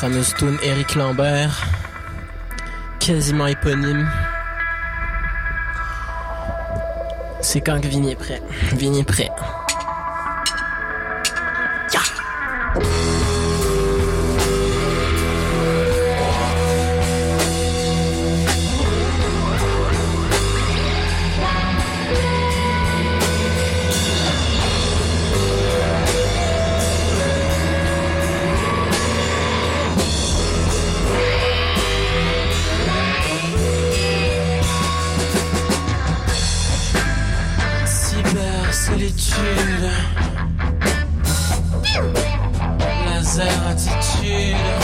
fameuse 0.00 0.32
tune 0.32 0.56
Eric 0.62 0.94
Lambert, 0.94 1.62
quasiment 3.00 3.46
éponyme. 3.46 4.08
C'est 7.42 7.60
quand 7.60 7.78
que 7.82 7.86
Vigny 7.86 8.12
est 8.12 8.16
prêt? 8.16 8.40
Vigny 8.72 9.00
est 9.00 9.04
prêt. 9.04 9.28
Solitude. 38.90 39.90
Laser 43.06 43.48
attitude. 43.68 44.79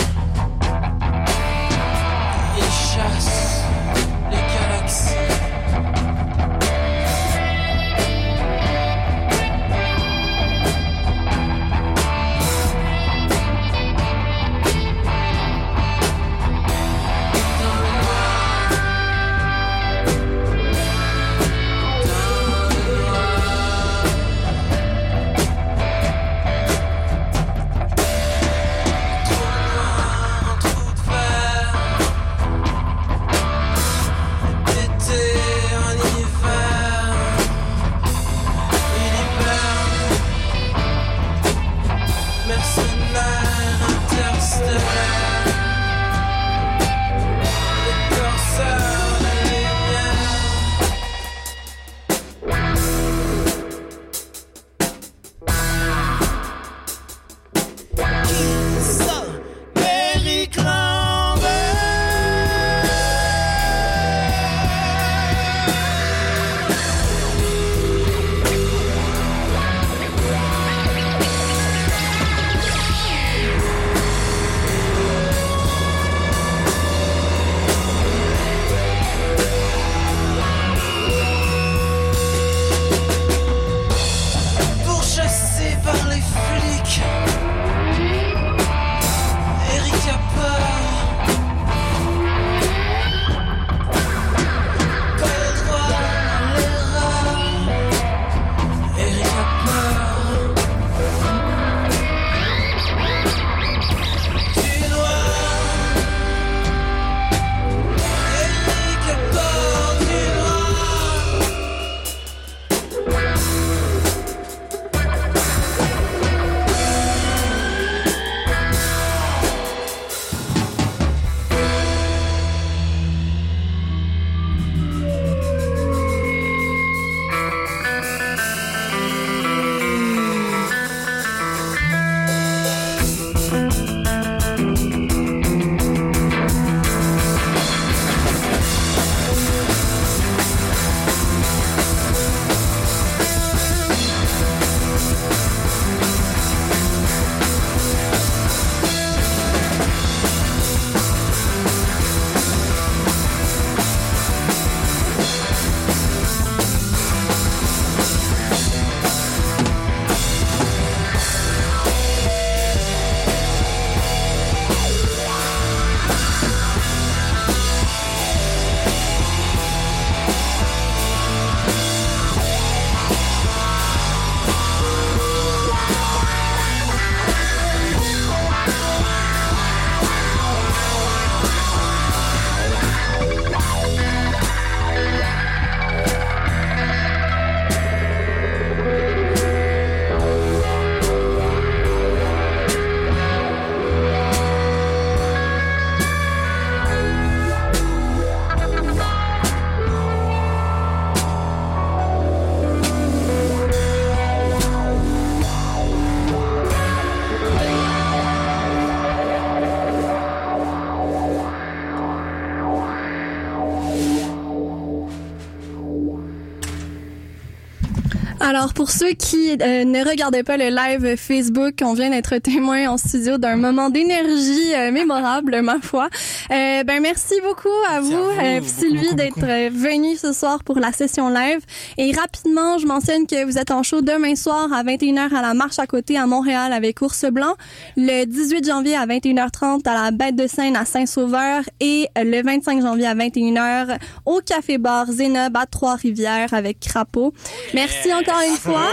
Alors, 218.48 218.74
pour 218.74 218.92
ceux 218.92 219.10
qui 219.10 219.50
euh, 219.60 219.84
ne 219.84 220.08
regardaient 220.08 220.44
pas 220.44 220.56
le 220.56 220.68
live 220.68 221.16
Facebook, 221.16 221.74
on 221.82 221.94
vient 221.94 222.10
d'être 222.10 222.38
témoin 222.38 222.86
en 222.86 222.96
studio 222.96 223.38
d'un 223.38 223.56
moment 223.56 223.90
d'énergie 223.90 224.72
euh, 224.72 224.92
mémorable, 224.92 225.60
ma 225.64 225.80
foi. 225.80 226.08
Euh, 226.52 226.84
ben, 226.84 227.02
merci 227.02 227.34
beaucoup 227.42 227.68
à 227.90 228.00
vous, 228.00 228.14
euh, 228.14 228.60
Sylvie, 228.64 229.16
d'être 229.16 229.42
euh, 229.42 229.68
venue 229.72 230.14
ce 230.16 230.32
soir 230.32 230.62
pour 230.62 230.78
la 230.78 230.92
session 230.92 231.28
live. 231.28 231.58
Et 231.98 232.12
rapidement, 232.12 232.78
je 232.78 232.86
mentionne 232.86 233.26
que 233.26 233.44
vous 233.44 233.58
êtes 233.58 233.72
en 233.72 233.82
show 233.82 234.00
demain 234.00 234.36
soir 234.36 234.72
à 234.72 234.84
21h 234.84 235.34
à 235.34 235.42
la 235.42 235.52
Marche 235.52 235.80
à 235.80 235.88
côté 235.88 236.16
à 236.16 236.26
Montréal 236.28 236.72
avec 236.72 237.02
Ours 237.02 237.24
Blanc, 237.24 237.56
le 237.96 238.26
18 238.26 238.64
janvier 238.64 238.94
à 238.94 239.06
21h30 239.06 239.88
à 239.88 240.04
la 240.04 240.10
Bête 240.12 240.36
de 240.36 240.46
Seine 240.46 240.76
à 240.76 240.84
Saint-Sauveur 240.84 241.62
et 241.80 242.06
le 242.14 242.44
25 242.44 242.80
janvier 242.80 243.08
à 243.08 243.16
21h 243.16 243.98
au 244.24 244.40
Café 244.40 244.78
Bar 244.78 245.10
Zénob 245.10 245.56
à 245.56 245.66
Trois-Rivières 245.66 246.54
avec 246.54 246.78
Crapaud. 246.78 247.34
Merci 247.74 248.14
encore 248.14 248.36
une 248.48 248.56
fois. 248.56 248.90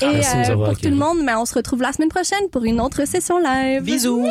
Et 0.00 0.06
Merci 0.06 0.36
de 0.36 0.54
nous 0.54 0.62
euh, 0.62 0.66
pour 0.66 0.78
tout 0.78 0.88
le 0.88 0.96
monde, 0.96 1.18
mais 1.22 1.34
on 1.34 1.44
se 1.44 1.54
retrouve 1.54 1.82
la 1.82 1.92
semaine 1.92 2.08
prochaine 2.08 2.48
pour 2.50 2.64
une 2.64 2.80
autre 2.80 3.06
session 3.06 3.38
live. 3.38 3.82
Bisous. 3.82 4.26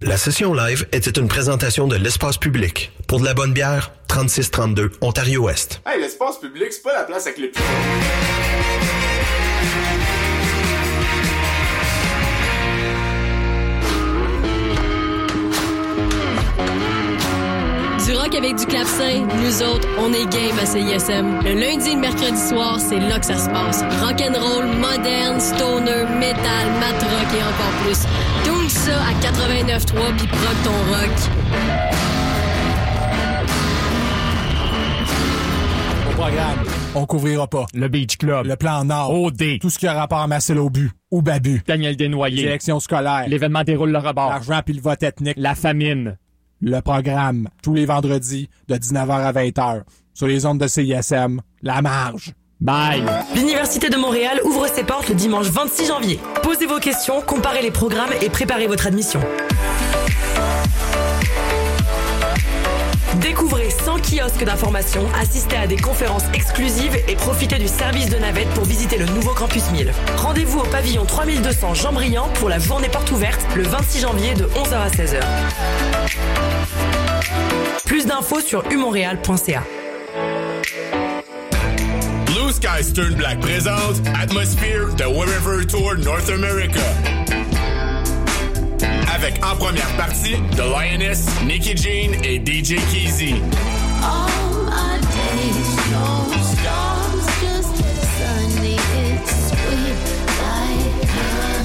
La 0.00 0.16
session 0.16 0.54
live 0.54 0.86
était 0.92 1.10
une 1.10 1.26
présentation 1.26 1.88
de 1.88 1.96
l'espace 1.96 2.38
public. 2.38 2.92
Pour 3.08 3.18
de 3.18 3.24
la 3.24 3.34
bonne 3.34 3.52
bière, 3.52 3.90
3632 4.06 4.92
Ontario-Ouest. 5.00 5.80
Hey, 5.86 6.00
l'espace 6.00 6.38
public, 6.38 6.72
c'est 6.72 6.82
pas 6.82 6.92
la 6.94 7.04
place 7.04 7.26
avec 7.26 7.38
les 7.38 7.50
rock 18.28 18.34
avec 18.34 18.56
du 18.56 18.66
clavecin, 18.66 19.26
nous 19.42 19.62
autres, 19.62 19.88
on 19.98 20.12
est 20.12 20.26
game 20.30 20.58
à 20.60 20.66
CISM. 20.66 21.40
Le 21.44 21.54
lundi 21.54 21.90
et 21.90 21.94
le 21.94 22.00
mercredi 22.00 22.38
soir, 22.38 22.78
c'est 22.78 22.98
là 22.98 23.18
que 23.18 23.26
ça 23.26 23.36
se 23.36 23.48
passe. 23.48 23.82
Rock'n'roll, 24.02 24.66
moderne, 24.66 25.40
stoner, 25.40 26.04
metal, 26.18 26.66
mat 26.80 27.02
rock 27.02 27.28
et 27.34 27.42
encore 27.42 27.74
plus. 27.84 28.00
Tout 28.44 28.68
ça 28.68 28.96
à 29.02 29.12
89.3 29.20 30.16
puis 30.16 30.26
proc 30.26 30.56
ton 30.64 30.70
rock. 30.92 31.10
Au 36.08 36.14
programme, 36.14 36.58
on 36.94 37.06
couvrira 37.06 37.46
pas. 37.46 37.66
Le 37.74 37.88
Beach 37.88 38.16
Club. 38.18 38.46
Le 38.46 38.56
plan 38.56 38.84
Nord. 38.84 39.14
OD. 39.14 39.60
Tout 39.60 39.70
ce 39.70 39.78
qui 39.78 39.86
a 39.86 39.94
rapport 39.94 40.18
à 40.18 40.26
Marcel 40.26 40.58
Aubu 40.58 40.90
ou 41.10 41.22
Babu. 41.22 41.62
Daniel 41.66 41.96
Desnoyers. 41.96 42.42
L'élection 42.42 42.80
scolaire. 42.80 43.24
L'événement 43.28 43.64
déroule 43.64 43.90
le 43.90 43.98
rebord. 43.98 44.30
L'argent 44.30 44.60
puis 44.64 44.74
le 44.74 44.82
vote 44.82 45.02
ethnique. 45.02 45.36
La 45.38 45.54
famine. 45.54 46.16
Le 46.60 46.80
programme. 46.80 47.48
Tous 47.62 47.74
les 47.74 47.86
vendredis 47.86 48.48
de 48.68 48.74
19h 48.74 49.10
à 49.10 49.32
20h. 49.32 49.82
Sur 50.14 50.26
les 50.26 50.44
ondes 50.46 50.58
de 50.58 50.66
CISM. 50.66 51.40
La 51.62 51.82
marge. 51.82 52.34
Bye. 52.60 53.04
L'Université 53.36 53.88
de 53.88 53.96
Montréal 53.96 54.40
ouvre 54.44 54.66
ses 54.66 54.82
portes 54.82 55.08
le 55.08 55.14
dimanche 55.14 55.46
26 55.46 55.86
janvier. 55.86 56.18
Posez 56.42 56.66
vos 56.66 56.80
questions, 56.80 57.20
comparez 57.22 57.62
les 57.62 57.70
programmes 57.70 58.10
et 58.20 58.28
préparez 58.28 58.66
votre 58.66 58.88
admission. 58.88 59.20
Découvrez 63.20 63.70
100 63.70 63.98
kiosques 63.98 64.44
d'information, 64.44 65.02
assistez 65.20 65.56
à 65.56 65.66
des 65.66 65.76
conférences 65.76 66.24
exclusives 66.34 66.96
et 67.08 67.16
profitez 67.16 67.58
du 67.58 67.66
service 67.66 68.08
de 68.10 68.16
navette 68.16 68.48
pour 68.50 68.64
visiter 68.64 68.96
le 68.96 69.06
nouveau 69.06 69.32
campus 69.32 69.70
1000. 69.72 69.92
Rendez-vous 70.16 70.60
au 70.60 70.66
pavillon 70.66 71.04
3200 71.04 71.74
Jean-Briand 71.74 72.28
pour 72.34 72.48
la 72.48 72.58
journée 72.58 72.88
porte 72.88 73.10
ouverte 73.10 73.44
le 73.56 73.64
26 73.64 74.00
janvier 74.00 74.34
de 74.34 74.44
11h 74.44 74.74
à 74.74 74.88
16h. 74.88 75.20
Plus 77.84 78.06
d'infos 78.06 78.40
sur 78.40 78.64
umontréal.ca. 78.70 79.64
Blue 82.26 82.52
Sky 82.52 82.84
Stern 82.84 83.14
Black 83.14 83.40
présente 83.40 83.96
Atmosphere 84.20 84.94
The 84.96 85.06
Wherever 85.06 85.66
Tour 85.66 85.96
North 85.96 86.30
America. 86.30 87.17
Avec 89.20 89.44
en 89.44 89.56
première 89.56 89.88
partie 89.96 90.36
The 90.52 90.60
Lioness, 90.60 91.26
Nicky 91.44 91.76
Jean 91.76 92.12
et 92.22 92.38
DJ 92.38 92.76
Keezy. 92.92 93.34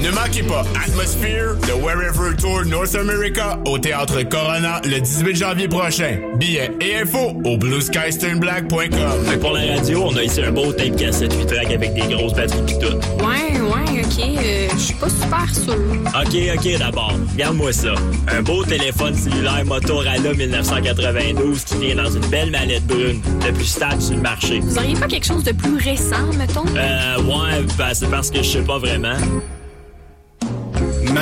Ne 0.01 0.10
manquez 0.10 0.43
pas 0.43 0.66
Atmosphere 0.84 1.56
The 1.62 1.76
Wherever 1.82 2.36
Tour 2.36 2.66
North 2.66 2.95
America 2.95 3.60
au 3.66 3.78
Théâtre 3.78 4.24
Corona 4.24 4.82
le 4.84 4.99
18 4.99 5.36
janvier 5.36 5.68
prochain. 5.68 6.18
Billets 6.36 6.72
et 6.82 6.95
infos 7.04 7.39
au 7.45 7.58
blueskysternblack.com. 7.58 9.39
Pour 9.39 9.51
la 9.51 9.76
radio, 9.76 10.06
on 10.08 10.16
a 10.18 10.24
ici 10.24 10.41
un 10.41 10.51
beau 10.51 10.74
tape 10.74 10.95
cassette 10.95 11.34
8 11.34 11.45
track 11.45 11.72
avec 11.72 11.93
des 11.93 12.14
grosses 12.14 12.34
batteries 12.34 12.66
pis 12.66 12.80
tout. 12.80 12.97
Ouais, 13.24 13.43
ouais, 13.74 14.01
ok? 14.03 14.19
euh, 14.19 14.67
Je 14.74 14.78
suis 14.80 14.93
pas 14.95 15.09
super 15.09 15.53
sûre. 15.53 15.74
Ok, 16.15 16.36
ok, 16.57 16.80
d'abord, 16.80 17.13
regarde-moi 17.34 17.74
ça. 17.74 17.93
Un 18.28 18.41
beau 18.41 18.63
téléphone 18.63 19.15
cellulaire 19.15 19.65
Motorola 19.65 20.19
1992 20.19 21.63
qui 21.63 21.76
vient 21.78 21.95
dans 22.03 22.09
une 22.11 22.26
belle 22.28 22.51
mallette 22.51 22.86
brune, 22.86 23.21
le 23.45 23.51
plus 23.53 23.65
stable 23.65 24.01
sur 24.01 24.15
le 24.15 24.21
marché. 24.21 24.59
Vous 24.59 24.78
auriez 24.78 24.95
pas 24.95 25.07
quelque 25.07 25.26
chose 25.26 25.43
de 25.43 25.51
plus 25.51 25.78
récent, 25.78 26.32
mettons? 26.38 26.65
Euh, 26.76 27.17
ouais, 27.24 27.63
ben, 27.78 27.93
c'est 27.93 28.09
parce 28.09 28.30
que 28.30 28.38
je 28.43 28.49
sais 28.49 28.61
pas 28.61 28.78
vraiment. 28.78 29.17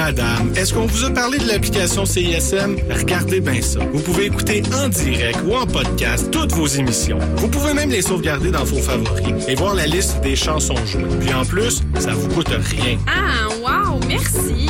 Madame, 0.04 0.52
est-ce 0.56 0.74
qu'on 0.74 0.88
vous 0.88 1.06
a 1.06 1.12
parlé 1.12 1.38
de 1.38 1.48
l'application 1.48 2.06
CISM? 2.06 2.76
Regardez 2.90 3.40
bien 3.40 3.62
ça. 3.62 3.82
Vous 3.94 4.02
pouvez 4.02 4.26
écouter 4.26 4.64
en 4.74 4.90
direct 4.90 5.38
ou 5.46 5.54
en 5.54 5.68
podcast 5.68 6.32
toutes 6.32 6.54
vos 6.54 6.66
émissions. 6.66 7.20
Vous 7.36 7.48
pouvez 7.48 7.76
même 7.76 7.92
les 7.92 8.02
sauvegarder 8.02 8.50
dans 8.50 8.64
vos 8.64 8.80
favoris 8.80 9.48
et 9.48 9.54
voir 9.54 9.76
la 9.76 9.86
liste 9.86 10.20
des 10.22 10.36
chansons 10.36 10.76
jouées. 10.88 11.06
Puis 11.20 11.32
en 11.36 11.46
plus, 11.46 11.84
ça 12.00 12.14
vous 12.14 12.28
coûte 12.30 12.50
rien. 12.50 12.98
Ah, 13.06 13.48
wow, 13.62 14.00
merci. 14.08 14.68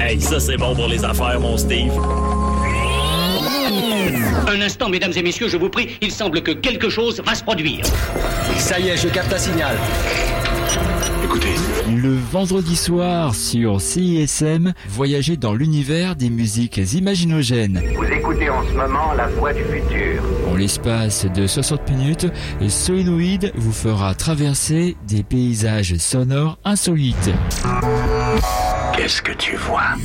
Hey, 0.00 0.18
ça 0.18 0.40
c'est 0.40 0.56
bon 0.56 0.74
pour 0.74 0.88
les 0.88 1.04
affaires, 1.04 1.38
mon 1.38 1.58
Steve. 1.58 1.92
Un 4.48 4.60
instant, 4.62 4.88
mesdames 4.88 5.12
et 5.14 5.22
messieurs, 5.22 5.48
je 5.48 5.58
vous 5.58 5.68
prie, 5.68 5.98
il 6.00 6.10
semble 6.10 6.42
que 6.42 6.52
quelque 6.52 6.88
chose 6.88 7.22
va 7.26 7.34
se 7.34 7.42
produire. 7.42 7.84
Ça 8.56 8.80
y 8.80 8.88
est, 8.88 8.96
je 8.96 9.08
capte 9.08 9.34
un 9.34 9.38
signal. 9.38 9.76
Écoutez. 11.22 11.61
Le 11.94 12.16
vendredi 12.16 12.74
soir 12.74 13.34
sur 13.34 13.82
CISM, 13.82 14.72
voyagez 14.88 15.36
dans 15.36 15.52
l'univers 15.52 16.16
des 16.16 16.30
musiques 16.30 16.78
imaginogènes. 16.94 17.82
Vous 17.94 18.04
écoutez 18.04 18.48
en 18.48 18.62
ce 18.64 18.72
moment 18.72 19.12
la 19.14 19.26
voix 19.28 19.52
du 19.52 19.62
futur. 19.62 20.22
En 20.50 20.56
l'espace 20.56 21.26
de 21.26 21.46
60 21.46 21.90
minutes, 21.90 22.26
Solenoid 22.66 23.52
vous 23.56 23.72
fera 23.72 24.14
traverser 24.14 24.96
des 25.06 25.22
paysages 25.22 25.96
sonores 25.98 26.58
insolites. 26.64 27.30
Qu'est-ce 28.96 29.20
que 29.20 29.32
tu 29.32 29.56
vois? 29.56 29.96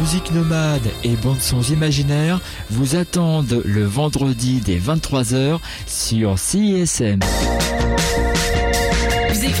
Musique 0.00 0.32
nomade 0.32 0.86
et 1.02 1.16
bandes 1.16 1.40
sons 1.40 1.62
imaginaires 1.62 2.40
vous 2.70 2.94
attendent 2.94 3.62
le 3.64 3.84
vendredi 3.84 4.60
dès 4.64 4.78
23h 4.78 5.58
sur 5.86 6.38
CISM. 6.38 7.18